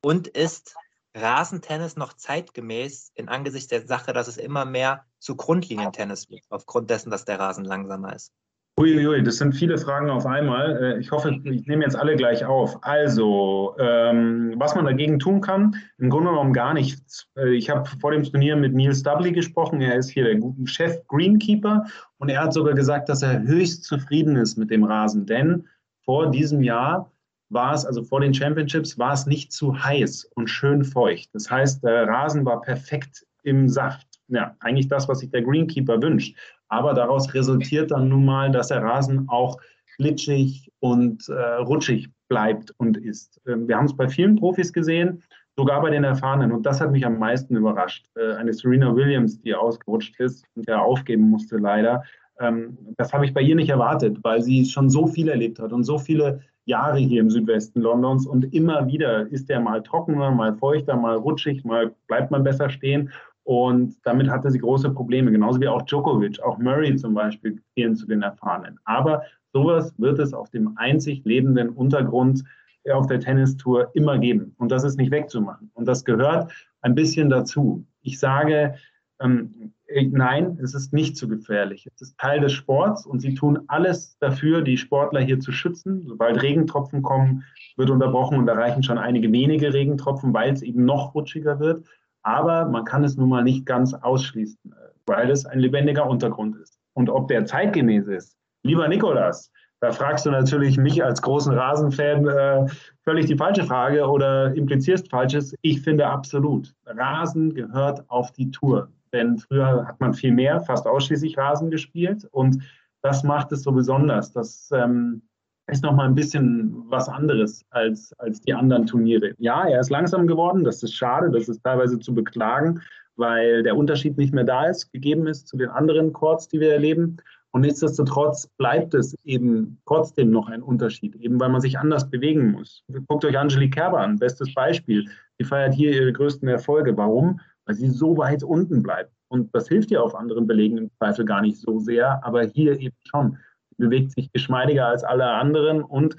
[0.00, 0.74] Und ist
[1.14, 6.90] Rasentennis noch zeitgemäß in Angesicht der Sache, dass es immer mehr zu Grundlinientennis wird, aufgrund
[6.90, 8.32] dessen, dass der Rasen langsamer ist?
[8.78, 10.76] Uiuiui, das sind viele Fragen auf einmal.
[10.80, 12.78] Äh, ich hoffe, ich nehme jetzt alle gleich auf.
[12.82, 17.26] Also, ähm, was man dagegen tun kann, im Grunde genommen gar nichts.
[17.36, 19.80] Äh, ich habe vor dem Turnier mit Neil Stubley gesprochen.
[19.80, 21.86] Er ist hier der Chef Greenkeeper
[22.18, 25.66] und er hat sogar gesagt, dass er höchst zufrieden ist mit dem Rasen, denn
[26.04, 27.10] vor diesem Jahr
[27.50, 31.30] war es, also vor den Championships, war es nicht zu heiß und schön feucht.
[31.32, 34.06] Das heißt, der Rasen war perfekt im Saft.
[34.28, 36.36] Ja, eigentlich das, was sich der Greenkeeper wünscht.
[36.68, 39.58] Aber daraus resultiert dann nun mal, dass der Rasen auch
[39.96, 43.40] glitschig und äh, rutschig bleibt und ist.
[43.46, 45.22] Ähm, wir haben es bei vielen Profis gesehen,
[45.56, 46.52] sogar bei den Erfahrenen.
[46.52, 48.06] Und das hat mich am meisten überrascht.
[48.16, 52.04] Äh, eine Serena Williams, die ausgerutscht ist und ja aufgeben musste leider.
[52.38, 55.72] Ähm, das habe ich bei ihr nicht erwartet, weil sie schon so viel erlebt hat
[55.72, 60.30] und so viele Jahre hier im Südwesten Londons und immer wieder ist der mal trockener,
[60.30, 63.10] mal feuchter, mal rutschig, mal bleibt man besser stehen.
[63.44, 67.96] Und damit hatte sie große Probleme, genauso wie auch Djokovic, auch Murray zum Beispiel gehen
[67.96, 68.78] zu den Erfahrenen.
[68.84, 69.22] Aber
[69.54, 72.44] sowas wird es auf dem einzig lebenden Untergrund
[72.92, 74.54] auf der Tennistour immer geben.
[74.58, 75.70] Und das ist nicht wegzumachen.
[75.74, 76.52] Und das gehört
[76.82, 77.84] ein bisschen dazu.
[78.02, 78.74] Ich sage,
[79.20, 79.72] ähm,
[80.10, 81.86] nein, es ist nicht zu gefährlich.
[81.86, 86.04] Es ist Teil des Sports und sie tun alles dafür, die Sportler hier zu schützen.
[86.06, 87.44] Sobald Regentropfen kommen,
[87.76, 91.86] wird unterbrochen und da reichen schon einige wenige Regentropfen, weil es eben noch rutschiger wird.
[92.22, 94.74] Aber man kann es nun mal nicht ganz ausschließen,
[95.06, 96.78] weil es ein lebendiger Untergrund ist.
[96.94, 99.50] Und ob der zeitgemäß ist, lieber Nikolas,
[99.80, 102.66] da fragst du natürlich mich als großen Rasenfan äh,
[103.04, 105.54] völlig die falsche Frage oder implizierst Falsches.
[105.62, 106.74] Ich finde absolut.
[106.84, 108.88] Rasen gehört auf die Tour.
[109.12, 112.26] Denn früher hat man viel mehr, fast ausschließlich Rasen gespielt.
[112.30, 112.62] Und
[113.02, 114.32] das macht es so besonders.
[114.32, 115.22] Das ähm,
[115.68, 119.34] ist nochmal ein bisschen was anderes als, als die anderen Turniere.
[119.38, 122.80] Ja, er ist langsam geworden, das ist schade, das ist teilweise zu beklagen,
[123.16, 126.72] weil der Unterschied nicht mehr da ist, gegeben ist zu den anderen Chords, die wir
[126.72, 127.18] erleben.
[127.50, 132.52] Und nichtsdestotrotz bleibt es eben trotzdem noch ein Unterschied, eben weil man sich anders bewegen
[132.52, 132.84] muss.
[133.06, 135.08] Guckt euch Angelique Kerber an, bestes Beispiel.
[135.38, 136.96] Sie feiert hier ihre größten Erfolge.
[136.96, 137.40] Warum?
[137.68, 139.12] Weil sie so weit unten bleibt.
[139.28, 142.80] Und das hilft ihr auf anderen Belegen im Zweifel gar nicht so sehr, aber hier
[142.80, 143.38] eben schon
[143.76, 146.16] bewegt sich geschmeidiger als alle anderen und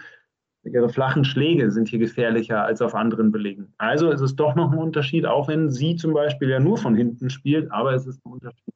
[0.63, 3.73] ihre flachen Schläge sind hier gefährlicher als auf anderen Belegen.
[3.79, 6.95] Also ist es doch noch ein Unterschied, auch wenn sie zum Beispiel ja nur von
[6.95, 8.73] hinten spielt, aber es ist ein Unterschied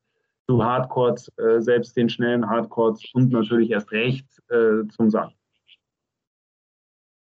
[0.47, 5.33] zu Hardcourts, äh, selbst den schnellen Hardcourts und natürlich erst recht äh, zum Sand.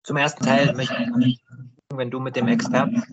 [0.04, 1.40] Zum ersten Teil möchte ich,
[1.98, 3.04] wenn du mit dem Experten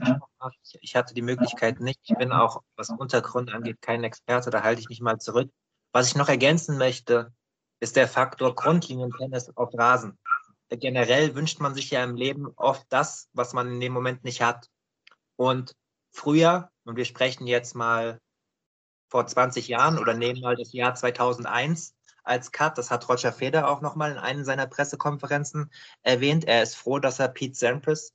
[0.41, 4.63] hast, ich hatte die Möglichkeit nicht, ich bin auch, was Untergrund angeht, kein Experte, da
[4.63, 5.51] halte ich mich mal zurück.
[5.93, 7.33] Was ich noch ergänzen möchte,
[7.81, 10.19] ist der Faktor Grundlinientennis auf Rasen.
[10.71, 14.41] Generell wünscht man sich ja im Leben oft das, was man in dem Moment nicht
[14.41, 14.69] hat.
[15.37, 15.75] Und
[16.11, 18.19] früher, und wir sprechen jetzt mal
[19.09, 23.69] vor 20 Jahren oder nehmen mal das Jahr 2001 als Cut, das hat Roger Feder
[23.69, 25.71] auch nochmal in einer seiner Pressekonferenzen
[26.03, 26.45] erwähnt.
[26.45, 28.15] Er ist froh, dass er Pete Sampras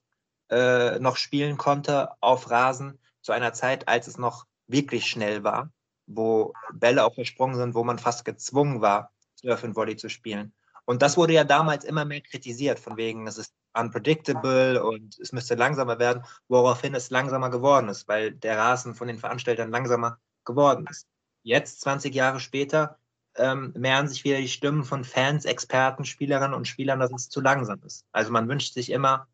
[0.49, 5.71] äh, noch spielen konnte auf Rasen zu einer Zeit, als es noch wirklich schnell war,
[6.05, 10.53] wo Bälle auch versprungen sind, wo man fast gezwungen war, Surf and Volley zu spielen.
[10.85, 15.33] Und das wurde ja damals immer mehr kritisiert, von wegen, es ist unpredictable und es
[15.33, 20.19] müsste langsamer werden, woraufhin es langsamer geworden ist, weil der Rasen von den Veranstaltern langsamer
[20.45, 21.05] geworden ist.
[21.43, 22.97] Jetzt, 20 Jahre später,
[23.35, 27.41] ähm, mehren sich wieder die Stimmen von Fans, Experten, Spielerinnen und Spielern, dass es zu
[27.41, 28.05] langsam ist.
[28.11, 29.27] Also man wünscht sich immer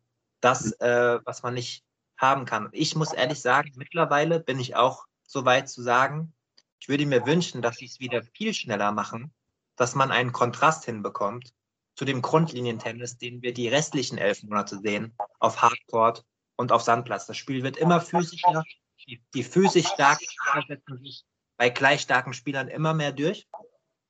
[0.44, 1.84] das, äh, was man nicht
[2.18, 2.68] haben kann.
[2.72, 6.34] Ich muss ehrlich sagen, mittlerweile bin ich auch so weit zu sagen,
[6.78, 9.32] ich würde mir wünschen, dass sie es wieder viel schneller machen,
[9.76, 11.54] dass man einen Kontrast hinbekommt
[11.96, 16.24] zu dem Grundlinientennis, den wir die restlichen elf Monate sehen, auf Hardcourt
[16.56, 17.26] und auf Sandplatz.
[17.26, 18.64] Das Spiel wird immer physischer,
[19.06, 21.24] die, die physisch starken Spieler setzen sich
[21.56, 23.48] bei gleich starken Spielern immer mehr durch.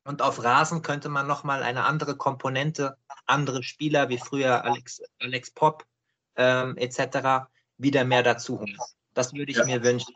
[0.07, 5.51] Und auf Rasen könnte man nochmal eine andere Komponente, andere Spieler wie früher Alex, Alex
[5.51, 5.87] Pop
[6.37, 7.49] ähm, etc.
[7.79, 8.77] wieder mehr dazu holen.
[9.15, 9.65] Das würde ich ja.
[9.65, 10.13] mir wünschen.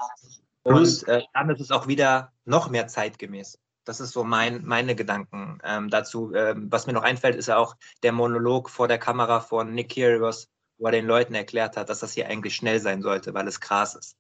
[0.63, 3.59] Und äh, dann ist es auch wieder noch mehr zeitgemäß.
[3.85, 6.35] Das ist so mein, meine Gedanken ähm, dazu.
[6.35, 9.95] Ähm, was mir noch einfällt, ist ja auch der Monolog vor der Kamera von Nick
[9.95, 13.49] Kyrgios, wo er den Leuten erklärt hat, dass das hier eigentlich schnell sein sollte, weil
[13.49, 14.17] es krass ist.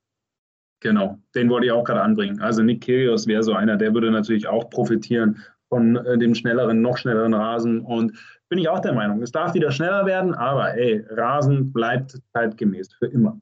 [0.81, 2.41] Genau, den wollte ich auch gerade anbringen.
[2.41, 6.81] Also Nick Kyrgios wäre so einer, der würde natürlich auch profitieren von äh, dem schnelleren,
[6.81, 7.81] noch schnelleren Rasen.
[7.81, 12.19] Und bin ich auch der Meinung, es darf wieder schneller werden, aber ey, Rasen bleibt
[12.33, 13.41] zeitgemäß für immer.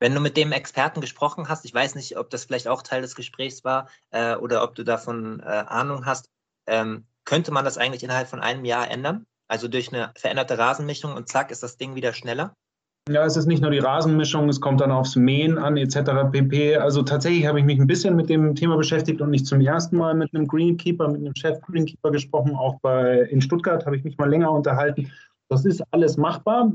[0.00, 3.02] Wenn du mit dem Experten gesprochen hast, ich weiß nicht, ob das vielleicht auch Teil
[3.02, 6.30] des Gesprächs war äh, oder ob du davon äh, Ahnung hast,
[6.66, 9.26] ähm, könnte man das eigentlich innerhalb von einem Jahr ändern?
[9.48, 12.54] Also durch eine veränderte Rasenmischung und zack ist das Ding wieder schneller?
[13.08, 16.30] Ja, es ist nicht nur die Rasenmischung, es kommt dann aufs Mähen an etc.
[16.30, 16.76] pp.
[16.76, 19.96] Also tatsächlich habe ich mich ein bisschen mit dem Thema beschäftigt und nicht zum ersten
[19.96, 22.54] Mal mit einem Greenkeeper, mit einem Chef Greenkeeper gesprochen.
[22.54, 25.10] Auch bei, in Stuttgart habe ich mich mal länger unterhalten.
[25.48, 26.70] Das ist alles machbar.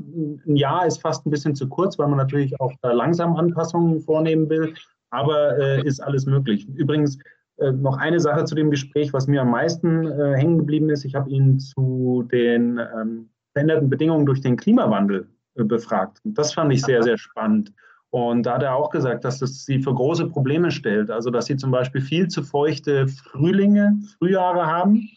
[0.46, 4.00] Ein Jahr ist fast ein bisschen zu kurz, weil man natürlich auch da langsam Anpassungen
[4.00, 4.74] vornehmen will.
[5.10, 6.66] Aber äh, ist alles möglich.
[6.74, 7.18] Übrigens
[7.58, 11.04] äh, noch eine Sache zu dem Gespräch, was mir am meisten äh, hängen geblieben ist.
[11.04, 16.18] Ich habe ihn zu den ähm, veränderten Bedingungen durch den Klimawandel befragt.
[16.24, 17.72] Und das fand ich sehr, sehr spannend.
[18.10, 21.10] Und da hat er auch gesagt, dass das sie für große Probleme stellt.
[21.10, 25.08] Also, dass sie zum Beispiel viel zu feuchte Frühlinge, Frühjahre haben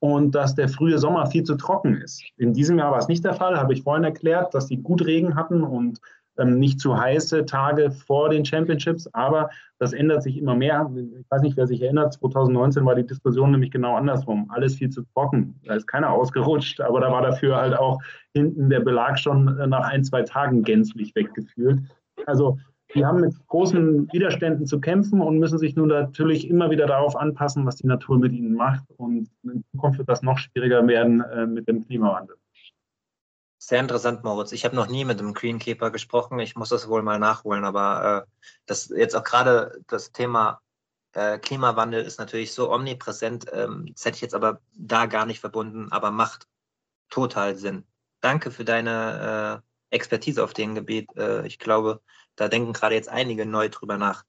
[0.00, 2.22] und dass der frühe Sommer viel zu trocken ist.
[2.38, 5.04] In diesem Jahr war es nicht der Fall, habe ich vorhin erklärt, dass sie gut
[5.04, 6.00] Regen hatten und
[6.40, 10.90] ähm, nicht zu heiße Tage vor den Championships, aber das ändert sich immer mehr.
[10.96, 14.50] Ich weiß nicht, wer sich erinnert, 2019 war die Diskussion nämlich genau andersrum.
[14.50, 15.60] Alles viel zu trocken.
[15.64, 18.00] Da ist keiner ausgerutscht, aber da war dafür halt auch
[18.34, 21.80] hinten der Belag schon äh, nach ein, zwei Tagen gänzlich weggefühlt.
[22.26, 22.58] Also
[22.94, 27.14] die haben mit großen Widerständen zu kämpfen und müssen sich nun natürlich immer wieder darauf
[27.16, 28.84] anpassen, was die Natur mit ihnen macht.
[28.96, 32.36] Und in Zukunft wird das noch schwieriger werden äh, mit dem Klimawandel.
[33.62, 34.52] Sehr interessant, Moritz.
[34.52, 36.38] Ich habe noch nie mit einem Greenkeeper gesprochen.
[36.38, 37.64] Ich muss das wohl mal nachholen.
[37.66, 40.62] Aber äh, das jetzt auch gerade das Thema
[41.12, 43.46] äh, Klimawandel ist natürlich so omnipräsent.
[43.52, 46.48] Ähm, das hätte ich jetzt aber da gar nicht verbunden, aber macht
[47.10, 47.86] total Sinn.
[48.20, 51.14] Danke für deine äh, Expertise auf dem Gebiet.
[51.16, 52.00] Äh, ich glaube,
[52.36, 54.24] da denken gerade jetzt einige neu drüber nach.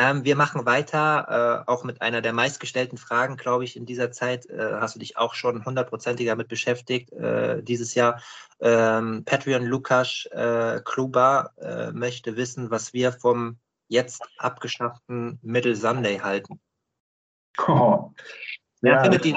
[0.00, 4.10] Ähm, wir machen weiter, äh, auch mit einer der meistgestellten Fragen, glaube ich, in dieser
[4.10, 4.46] Zeit.
[4.46, 8.22] Äh, hast du dich auch schon hundertprozentig damit beschäftigt äh, dieses Jahr.
[8.60, 13.58] Ähm, Patreon Lukas äh, Kluba äh, möchte wissen, was wir vom
[13.88, 16.58] jetzt abgeschafften Middle Sunday halten.
[17.68, 18.14] Oh.
[18.80, 18.94] Ja.
[18.94, 19.36] Er findet die,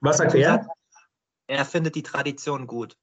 [0.00, 0.68] was sagt er?
[1.48, 2.96] Er findet die Tradition gut.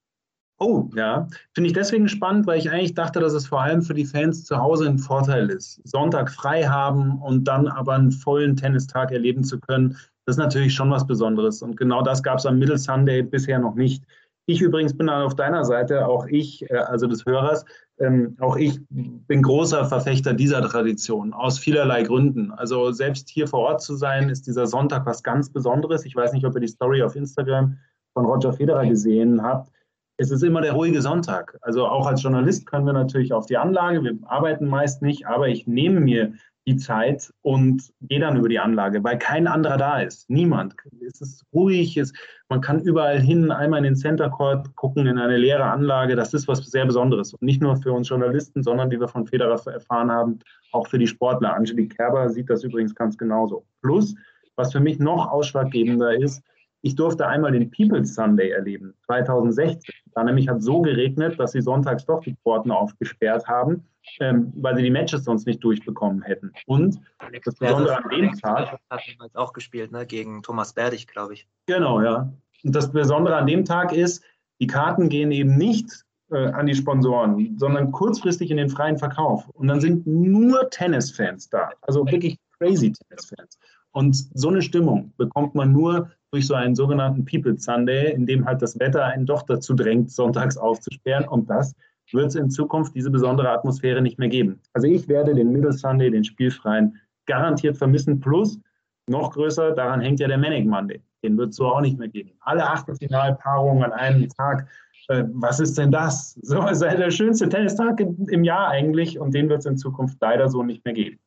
[0.60, 1.28] Oh, ja.
[1.54, 4.44] Finde ich deswegen spannend, weil ich eigentlich dachte, dass es vor allem für die Fans
[4.44, 5.80] zu Hause ein Vorteil ist.
[5.84, 10.74] Sonntag frei haben und dann aber einen vollen Tennistag erleben zu können, das ist natürlich
[10.74, 11.62] schon was Besonderes.
[11.62, 14.04] Und genau das gab es am Middle Sunday bisher noch nicht.
[14.48, 17.64] Ich übrigens bin dann auf deiner Seite, auch ich, äh, also des Hörers,
[18.00, 22.52] ähm, auch ich bin großer Verfechter dieser Tradition aus vielerlei Gründen.
[22.52, 26.06] Also selbst hier vor Ort zu sein, ist dieser Sonntag was ganz Besonderes.
[26.06, 27.78] Ich weiß nicht, ob ihr die Story auf Instagram
[28.14, 29.72] von Roger Federer gesehen habt
[30.18, 31.58] es ist immer der ruhige Sonntag.
[31.62, 35.48] Also auch als Journalist können wir natürlich auf die Anlage, wir arbeiten meist nicht, aber
[35.48, 36.34] ich nehme mir
[36.68, 40.30] die Zeit und gehe dann über die Anlage, weil kein anderer da ist.
[40.30, 40.76] Niemand.
[41.08, 42.12] Es ist ruhig, es,
[42.50, 46.18] man kann überall hin, einmal in den Center Court gucken, in eine leere Anlage.
[46.18, 47.34] Das ist was sehr Besonderes.
[47.34, 50.40] Und nicht nur für uns Journalisten, sondern wie wir von Federer erfahren haben,
[50.74, 51.54] auch für die Sportler.
[51.54, 53.66] Angelique Kerber sieht das übrigens ganz genauso.
[53.82, 54.14] Plus,
[54.58, 56.44] was für mich noch ausschlaggebender ist,
[56.88, 59.94] ich durfte einmal den People's Sunday erleben, 2016.
[60.14, 63.84] Da nämlich hat so geregnet, dass sie sonntags doch die Pforten aufgesperrt haben,
[64.22, 66.54] ähm, weil sie die Matches sonst nicht durchbekommen hätten.
[66.66, 67.02] Und
[67.44, 68.80] das Besondere an dem Tag.
[68.90, 70.06] Hat damals auch gespielt, ne?
[70.06, 71.46] gegen Thomas Berdig, glaube ich.
[71.66, 72.32] Genau, ja.
[72.64, 74.24] Und das Besondere an dem Tag ist,
[74.62, 79.50] die Karten gehen eben nicht äh, an die Sponsoren, sondern kurzfristig in den freien Verkauf.
[79.50, 81.72] Und dann sind nur Tennisfans da.
[81.82, 83.60] Also wirklich crazy Tennisfans.
[83.92, 88.46] Und so eine Stimmung bekommt man nur durch so einen sogenannten People Sunday, in dem
[88.46, 91.28] halt das Wetter einen doch dazu drängt, sonntags aufzusperren.
[91.28, 91.74] Und das
[92.12, 94.62] wird es in Zukunft diese besondere Atmosphäre nicht mehr geben.
[94.74, 98.20] Also ich werde den Middle Sunday, den spielfreien, garantiert vermissen.
[98.20, 98.60] Plus,
[99.08, 101.02] noch größer, daran hängt ja der Manic Monday.
[101.24, 102.34] Den wird es so auch nicht mehr geben.
[102.42, 104.68] Alle Achtelfinalpaarungen an einem Tag.
[105.08, 106.34] Äh, was ist denn das?
[106.44, 110.50] So ist der schönste Tennistag im Jahr eigentlich und den wird es in Zukunft leider
[110.50, 111.20] so nicht mehr geben.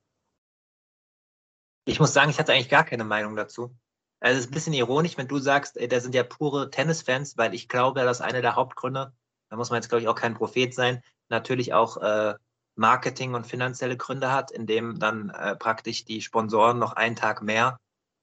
[1.84, 3.74] Ich muss sagen, ich hatte eigentlich gar keine Meinung dazu.
[4.20, 7.38] Also es ist ein bisschen ironisch, wenn du sagst, ey, da sind ja pure Tennisfans,
[7.38, 9.12] weil ich glaube, dass einer der Hauptgründe,
[9.48, 12.34] da muss man jetzt, glaube ich, auch kein Prophet sein, natürlich auch äh,
[12.76, 17.78] Marketing und finanzielle Gründe hat, indem dann äh, praktisch die Sponsoren noch einen Tag mehr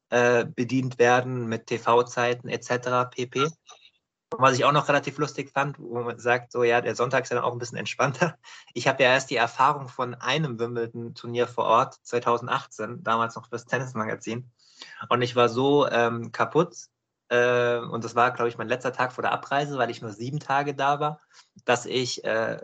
[0.10, 3.10] äh, bedient werden mit TV-Zeiten etc.
[3.10, 3.50] pp.
[4.30, 7.24] Und was ich auch noch relativ lustig fand, wo man sagt, so ja, der Sonntag
[7.24, 8.38] ist ja dann auch ein bisschen entspannter.
[8.74, 13.66] Ich habe ja erst die Erfahrung von einem Wimbledon-Turnier vor Ort 2018, damals noch fürs
[13.66, 14.52] Tennismagazin.
[15.10, 16.76] Und ich war so ähm, kaputt,
[17.30, 20.12] äh, und das war, glaube ich, mein letzter Tag vor der Abreise, weil ich nur
[20.12, 21.22] sieben Tage da war,
[21.66, 22.60] dass ich äh,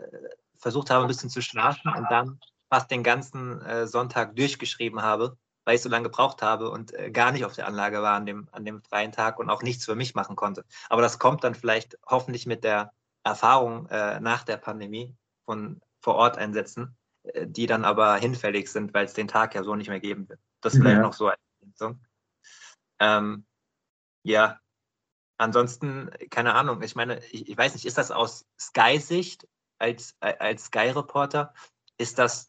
[0.58, 5.36] versucht habe, ein bisschen zu schlafen und dann fast den ganzen äh, Sonntag durchgeschrieben habe,
[5.64, 8.26] weil ich so lange gebraucht habe und äh, gar nicht auf der Anlage war an
[8.26, 10.64] dem, an dem freien Tag und auch nichts für mich machen konnte.
[10.88, 16.16] Aber das kommt dann vielleicht hoffentlich mit der Erfahrung äh, nach der Pandemie von vor
[16.16, 19.88] Ort einsetzen, äh, die dann aber hinfällig sind, weil es den Tag ja so nicht
[19.88, 20.40] mehr geben wird.
[20.60, 21.02] Das vielleicht ja.
[21.02, 21.36] noch so eine
[21.74, 22.00] Ergänzung.
[23.00, 23.44] Ähm,
[24.24, 24.58] ja,
[25.38, 30.66] ansonsten, keine Ahnung, ich meine, ich, ich weiß nicht, ist das aus Sky-Sicht als, als
[30.66, 31.52] Sky-Reporter,
[31.98, 32.48] ist das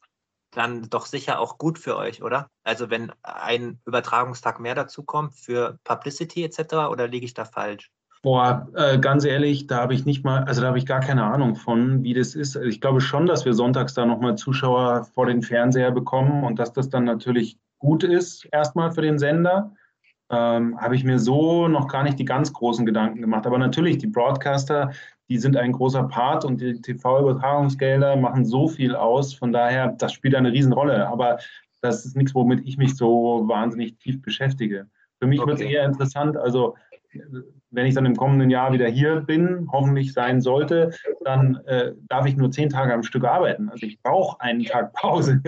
[0.52, 2.50] dann doch sicher auch gut für euch, oder?
[2.64, 6.90] Also wenn ein Übertragungstag mehr dazu kommt für Publicity etc.
[6.90, 7.92] oder liege ich da falsch?
[8.22, 11.26] Boah, äh, ganz ehrlich, da habe ich nicht mal, also da habe ich gar keine
[11.26, 12.56] Ahnung von, wie das ist.
[12.56, 16.58] Also ich glaube schon, dass wir sonntags da nochmal Zuschauer vor den Fernseher bekommen und
[16.58, 19.74] dass das dann natürlich gut ist, erstmal für den Sender
[20.30, 23.46] ähm, habe ich mir so noch gar nicht die ganz großen Gedanken gemacht.
[23.46, 24.92] Aber natürlich, die Broadcaster,
[25.30, 29.34] die sind ein großer Part und die TV-Übertragungsgelder machen so viel aus.
[29.34, 31.08] Von daher, das spielt eine Riesenrolle.
[31.08, 31.38] Aber
[31.82, 34.88] das ist nichts, womit ich mich so wahnsinnig tief beschäftige.
[35.20, 35.50] Für mich okay.
[35.50, 36.76] wird es eher interessant, also
[37.70, 40.92] wenn ich dann im kommenden Jahr wieder hier bin, hoffentlich sein sollte,
[41.24, 43.70] dann äh, darf ich nur zehn Tage am Stück arbeiten.
[43.70, 45.42] Also ich brauche einen Tag Pause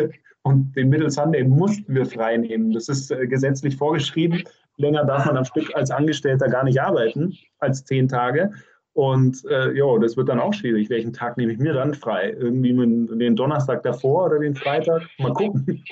[0.48, 2.72] und den Middle Sunday mussten wir frei nehmen.
[2.72, 4.44] Das ist äh, gesetzlich vorgeschrieben
[4.78, 8.52] länger darf man am Stück als Angestellter gar nicht arbeiten, als zehn Tage.
[8.94, 10.90] Und äh, jo, das wird dann auch schwierig.
[10.90, 12.32] Welchen Tag nehme ich mir dann frei?
[12.32, 15.04] Irgendwie den Donnerstag davor oder den Freitag?
[15.20, 15.84] Mal gucken.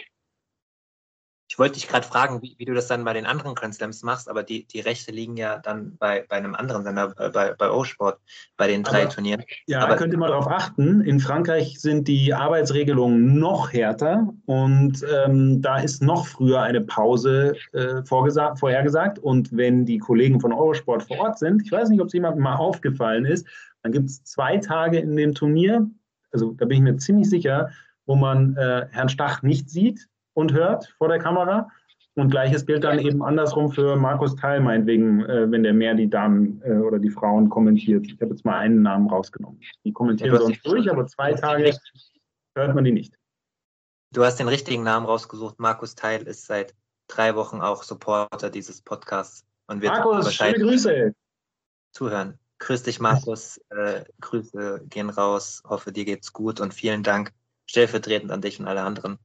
[1.55, 4.03] Ich wollte dich gerade fragen, wie, wie, du das dann bei den anderen Grand Slams
[4.03, 7.53] machst, aber die, die Rechte liegen ja dann bei, bei einem anderen Sender, äh, bei,
[7.53, 8.19] bei O-Sport,
[8.57, 9.41] bei den drei aber, Turnieren.
[9.65, 10.99] Ja, aber, da könnt ihr mal darauf achten.
[10.99, 17.55] In Frankreich sind die Arbeitsregelungen noch härter und ähm, da ist noch früher eine Pause
[17.71, 19.19] äh, vorhergesagt.
[19.19, 22.43] Und wenn die Kollegen von Eurosport vor Ort sind, ich weiß nicht, ob es jemandem
[22.43, 23.47] mal aufgefallen ist,
[23.81, 25.89] dann gibt es zwei Tage in dem Turnier,
[26.33, 27.69] also da bin ich mir ziemlich sicher,
[28.05, 31.69] wo man äh, Herrn Stach nicht sieht und hört vor der Kamera.
[32.17, 36.09] Und gleiches gilt dann eben andersrum für Markus Teil, meinetwegen, äh, wenn der mehr die
[36.09, 38.05] Damen äh, oder die Frauen kommentiert.
[38.05, 39.59] Ich habe jetzt mal einen Namen rausgenommen.
[39.83, 41.75] Die kommentieren sonst durch, aber zwei Tage
[42.55, 43.17] hört man die nicht.
[44.13, 45.59] Du hast den richtigen Namen rausgesucht.
[45.59, 46.73] Markus Teil ist seit
[47.07, 51.15] drei Wochen auch Supporter dieses Podcasts und wird Markus, wahrscheinlich schöne Grüße.
[51.91, 52.39] zuhören.
[52.59, 53.59] Grüß dich, Markus.
[53.71, 55.63] Äh, Grüße gehen raus.
[55.67, 57.33] Hoffe, dir geht's gut und vielen Dank
[57.65, 59.19] stellvertretend an dich und alle anderen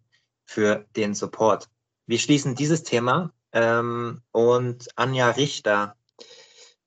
[0.51, 1.71] für den Support.
[2.07, 5.95] Wir schließen dieses Thema ähm, und Anja Richter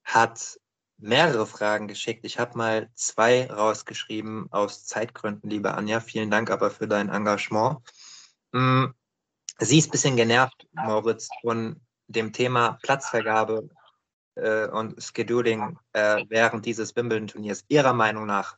[0.04, 0.60] hat
[0.98, 2.26] mehrere Fragen geschickt.
[2.26, 6.02] Ich habe mal zwei rausgeschrieben aus Zeitgründen, liebe Anja.
[6.02, 7.78] Vielen Dank aber für dein Engagement.
[8.52, 8.88] Mm,
[9.60, 13.70] sie ist ein bisschen genervt, Moritz, von dem Thema Platzvergabe
[14.36, 17.64] äh, und Scheduling äh, während dieses Wimbledon-Turniers.
[17.70, 18.58] Ihrer Meinung nach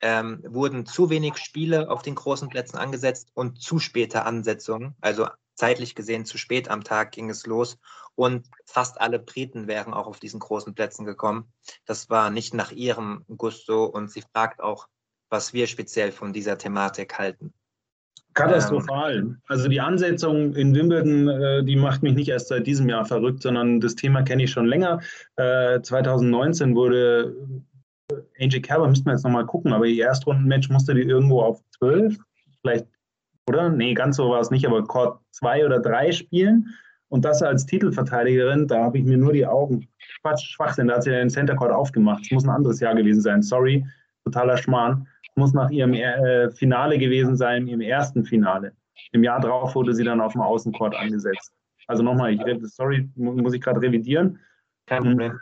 [0.00, 4.94] ähm, wurden zu wenig Spiele auf den großen Plätzen angesetzt und zu späte Ansetzungen.
[5.00, 7.78] Also zeitlich gesehen zu spät am Tag ging es los
[8.14, 11.52] und fast alle Briten wären auch auf diesen großen Plätzen gekommen.
[11.84, 14.88] Das war nicht nach ihrem Gusto und sie fragt auch,
[15.30, 17.52] was wir speziell von dieser Thematik halten.
[18.34, 19.16] Katastrophal.
[19.16, 23.04] Ähm, also die Ansetzung in Wimbledon, äh, die macht mich nicht erst seit diesem Jahr
[23.04, 25.00] verrückt, sondern das Thema kenne ich schon länger.
[25.36, 27.34] Äh, 2019 wurde
[28.40, 32.16] AJ Kerber müssten wir jetzt nochmal gucken, aber ihr Erstrundenmatch musste die irgendwo auf 12,
[32.60, 32.86] vielleicht,
[33.48, 33.68] oder?
[33.68, 36.74] Nee, ganz so war es nicht, aber Court 2 oder 3 spielen.
[37.10, 39.88] Und das als Titelverteidigerin, da habe ich mir nur die Augen.
[40.20, 42.22] Quatsch, Schwachsinn, da hat sie den Center Court aufgemacht.
[42.22, 43.42] Es muss ein anderes Jahr gewesen sein.
[43.42, 43.84] Sorry,
[44.24, 45.06] totaler Schmarrn.
[45.22, 48.72] Es muss nach ihrem äh, Finale gewesen sein, ihrem ersten Finale.
[49.12, 51.52] Im Jahr drauf wurde sie dann auf dem Außencourt angesetzt.
[51.86, 54.38] Also nochmal, ich, sorry, muss ich gerade revidieren.
[54.86, 55.40] Kein Problem.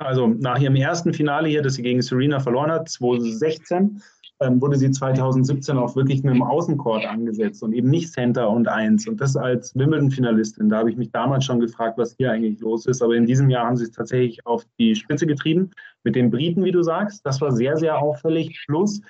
[0.00, 4.00] Also nach ihrem ersten Finale hier, das sie gegen Serena verloren hat, 2016,
[4.40, 8.66] ähm, wurde sie 2017 auch wirklich mit einem Außencourt angesetzt und eben nicht Center und
[8.66, 9.06] Eins.
[9.06, 10.70] Und das als Wimbledon-Finalistin.
[10.70, 13.02] Da habe ich mich damals schon gefragt, was hier eigentlich los ist.
[13.02, 15.70] Aber in diesem Jahr haben sie es tatsächlich auf die Spitze getrieben.
[16.02, 18.58] Mit den Briten, wie du sagst, das war sehr, sehr auffällig.
[18.66, 19.02] Plus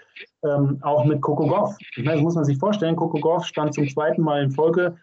[0.42, 1.76] ähm, auch mit Coco Goff.
[1.96, 2.96] Ich meine, das muss man sich vorstellen.
[2.96, 4.96] Coco Goff stand zum zweiten Mal in Folge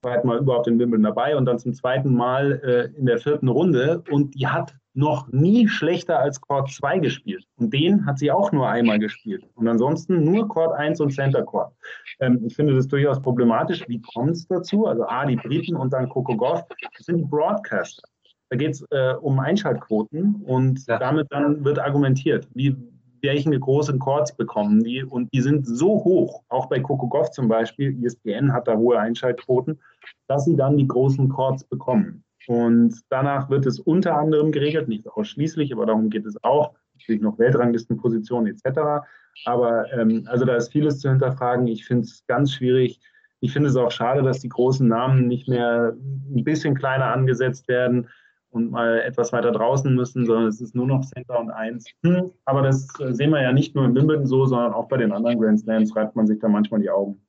[0.00, 3.48] zweiten Mal überhaupt in Wimbledon dabei und dann zum zweiten Mal äh, in der vierten
[3.48, 4.02] Runde.
[4.10, 7.44] Und die hat noch nie schlechter als Court 2 gespielt.
[7.56, 9.44] Und den hat sie auch nur einmal gespielt.
[9.54, 11.72] Und ansonsten nur Court 1 und Center Court.
[12.20, 13.84] Ähm, ich finde das durchaus problematisch.
[13.88, 14.86] Wie kommt es dazu?
[14.86, 16.64] Also A, die Briten und dann Coco Goff,
[16.96, 18.02] das sind die Broadcaster.
[18.50, 20.98] Da geht es äh, um Einschaltquoten und ja.
[20.98, 22.74] damit dann wird argumentiert, wie,
[23.22, 27.48] welche großen Chords bekommen die und die sind so hoch, auch bei Coco Goff zum
[27.48, 29.80] Beispiel, ESPN hat da hohe Einschaltquoten,
[30.26, 32.24] dass sie dann die großen Chords bekommen.
[32.46, 37.20] Und danach wird es unter anderem geregelt, nicht ausschließlich, aber darum geht es auch, natürlich
[37.20, 39.06] noch Weltranglistenpositionen etc.
[39.44, 41.66] Aber ähm, also da ist vieles zu hinterfragen.
[41.66, 43.00] Ich finde es ganz schwierig.
[43.40, 47.68] Ich finde es auch schade, dass die großen Namen nicht mehr ein bisschen kleiner angesetzt
[47.68, 48.08] werden
[48.50, 51.84] und mal etwas weiter draußen müssen, sondern es ist nur noch Center und Eins.
[52.02, 54.96] Hm, aber das äh, sehen wir ja nicht nur in Wimbledon so, sondern auch bei
[54.96, 57.20] den anderen Grand Slams reibt man sich da manchmal die Augen.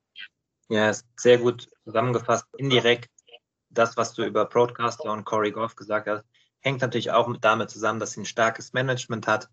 [0.68, 2.46] Ja, sehr gut zusammengefasst.
[2.56, 3.10] Indirekt
[3.70, 6.24] das, was du über Broadcaster und Corey Goff gesagt hast,
[6.60, 9.48] hängt natürlich auch damit zusammen, dass sie ein starkes Management hat,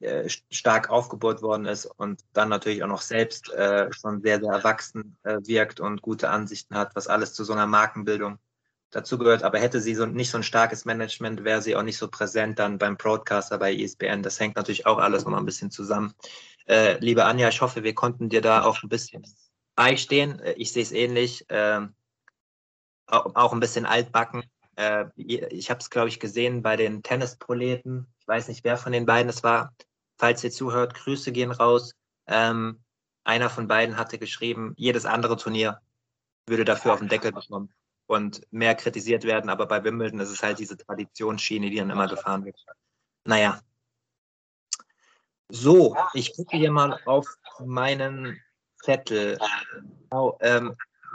[0.00, 4.52] äh, stark aufgebaut worden ist und dann natürlich auch noch selbst äh, schon sehr, sehr
[4.52, 8.38] erwachsen wirkt und gute Ansichten hat, was alles zu so einer Markenbildung
[8.92, 9.42] dazugehört.
[9.42, 12.58] Aber hätte sie so nicht so ein starkes Management, wäre sie auch nicht so präsent
[12.58, 14.22] dann beim Broadcaster bei ESPN.
[14.22, 16.14] Das hängt natürlich auch alles nochmal ein bisschen zusammen.
[16.66, 19.26] Äh, liebe Anja, ich hoffe, wir konnten dir da auch ein bisschen
[19.74, 20.38] beistehen.
[20.40, 21.48] Äh, ich sehe es ähnlich.
[21.50, 21.80] Äh,
[23.08, 24.44] auch ein bisschen altbacken.
[24.76, 28.06] Äh, ich habe es, glaube ich, gesehen bei den Tennisproleten.
[28.20, 29.74] Ich weiß nicht, wer von den beiden es war.
[30.18, 31.94] Falls ihr zuhört, Grüße gehen raus.
[32.26, 32.82] Ähm,
[33.24, 35.80] einer von beiden hatte geschrieben, jedes andere Turnier
[36.46, 37.72] würde dafür auf den Deckel bekommen
[38.12, 39.50] und mehr kritisiert werden.
[39.50, 42.56] Aber bei Wimbledon ist es halt diese Traditionsschiene, die dann immer gefahren wird.
[43.24, 43.60] Naja.
[45.48, 47.26] So, ich gucke hier mal auf
[47.64, 48.40] meinen
[48.82, 49.38] Zettel.
[50.10, 50.74] Oh, ähm,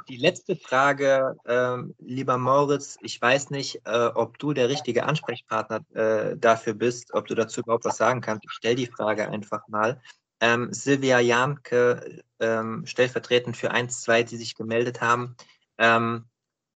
[0.10, 5.82] die letzte Frage, ähm, lieber Moritz, ich weiß nicht, äh, ob du der richtige Ansprechpartner
[5.94, 8.46] äh, dafür bist, ob du dazu überhaupt was sagen kannst.
[8.46, 10.02] Ich stelle die Frage einfach mal.
[10.40, 15.36] Ähm, Silvia Janke, ähm, stellvertretend für 1, 2, die sich gemeldet haben,
[15.78, 16.26] ähm,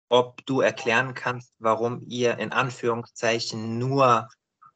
[0.09, 4.27] ob du erklären kannst, warum ihr in Anführungszeichen nur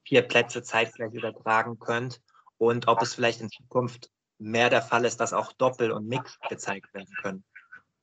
[0.03, 2.21] vier Plätze zeitgleich übertragen könnt
[2.57, 6.37] und ob es vielleicht in Zukunft mehr der Fall ist, dass auch Doppel und Mix
[6.49, 7.43] gezeigt werden können.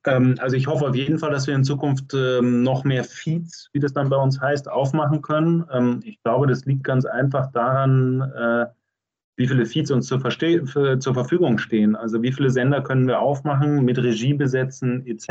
[0.07, 3.69] Ähm, also ich hoffe auf jeden Fall, dass wir in Zukunft ähm, noch mehr Feeds,
[3.73, 5.65] wie das dann bei uns heißt, aufmachen können.
[5.71, 8.67] Ähm, ich glaube, das liegt ganz einfach daran, äh,
[9.41, 11.97] wie viele Feeds uns zur, für, zur, Verfügung stehen.
[11.97, 15.31] Also wie viele Sender können wir aufmachen, mit Regie besetzen etc.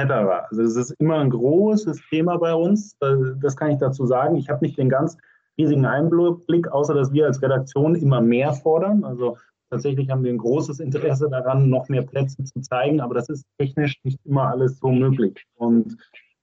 [0.50, 2.98] Also das ist immer ein großes Thema bei uns.
[3.40, 4.36] Das kann ich dazu sagen.
[4.36, 5.16] Ich habe nicht den ganz
[5.60, 9.04] riesigen Einblick, außer dass wir als Redaktion immer mehr fordern.
[9.04, 9.38] Also
[9.70, 13.46] Tatsächlich haben wir ein großes Interesse daran, noch mehr Plätze zu zeigen, aber das ist
[13.60, 15.46] technisch nicht immer alles so möglich.
[15.58, 15.96] Und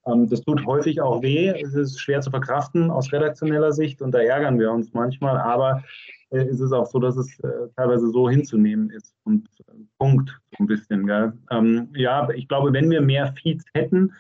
[0.07, 1.49] ähm, das tut häufig auch weh.
[1.49, 5.83] Es ist schwer zu verkraften aus redaktioneller Sicht und da ärgern wir uns manchmal, aber
[6.31, 9.15] äh, es ist auch so, dass es äh, teilweise so hinzunehmen ist.
[9.25, 11.11] Und äh, Punkt, so ein bisschen.
[11.51, 14.13] Ähm, ja, ich glaube, wenn wir mehr Feeds hätten,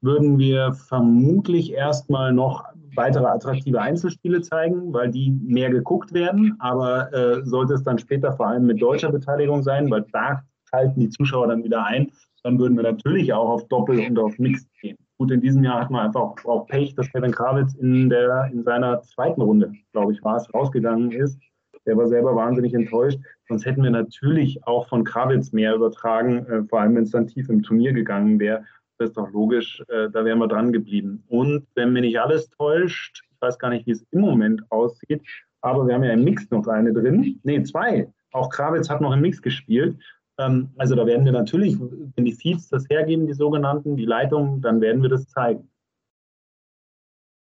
[0.00, 2.64] würden wir vermutlich erstmal noch
[2.96, 6.56] weitere attraktive Einzelspiele zeigen, weil die mehr geguckt werden.
[6.58, 11.00] Aber äh, sollte es dann später vor allem mit deutscher Beteiligung sein, weil da schalten
[11.00, 12.10] die Zuschauer dann wieder ein,
[12.42, 14.96] dann würden wir natürlich auch auf Doppel und auf Mix gehen.
[15.18, 18.64] Gut, in diesem Jahr hatten wir einfach auch Pech, dass Kevin Krawitz in, der, in
[18.64, 21.38] seiner zweiten Runde, glaube ich, war es, rausgegangen ist.
[21.86, 23.18] Der war selber wahnsinnig enttäuscht.
[23.48, 27.26] Sonst hätten wir natürlich auch von Krawitz mehr übertragen, äh, vor allem wenn es dann
[27.26, 28.64] tief im Turnier gegangen wäre
[29.02, 31.24] das ist doch logisch, äh, da wären wir dran geblieben.
[31.28, 35.22] Und wenn mir nicht alles täuscht, ich weiß gar nicht, wie es im Moment aussieht,
[35.60, 37.40] aber wir haben ja im Mix noch eine drin.
[37.42, 38.12] Nee, zwei.
[38.32, 39.98] Auch Krawitz hat noch im Mix gespielt.
[40.38, 44.62] Ähm, also da werden wir natürlich, wenn die Feeds das hergeben, die sogenannten, die Leitungen,
[44.62, 45.68] dann werden wir das zeigen.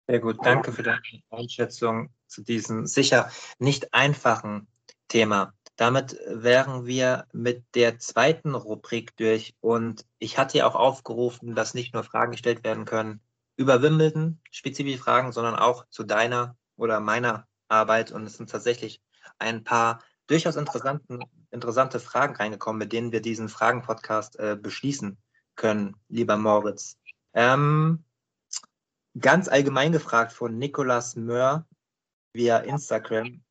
[0.08, 4.68] Sehr gut, danke für deine Einschätzung zu diesem sicher nicht einfachen
[5.08, 5.54] Thema.
[5.76, 11.74] Damit wären wir mit der zweiten Rubrik durch und ich hatte ja auch aufgerufen, dass
[11.74, 13.22] nicht nur Fragen gestellt werden können
[13.56, 19.02] über Wimbledon, spezifische Fragen, sondern auch zu deiner oder meiner Arbeit und es sind tatsächlich
[19.38, 21.22] ein paar durchaus interessanten,
[21.52, 25.18] interessante Fragen reingekommen, mit denen wir diesen Fragen-Podcast äh, beschließen
[25.56, 26.98] können, lieber Moritz.
[27.34, 28.04] Ähm,
[29.20, 31.66] ganz allgemein gefragt von Nicolas Möhr
[32.34, 33.42] via Instagram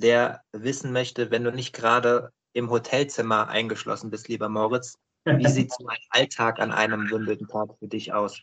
[0.00, 5.72] der wissen möchte, wenn du nicht gerade im Hotelzimmer eingeschlossen bist, lieber Moritz, wie sieht
[5.72, 8.42] so ein Alltag an einem Wimbledon-Tag für dich aus?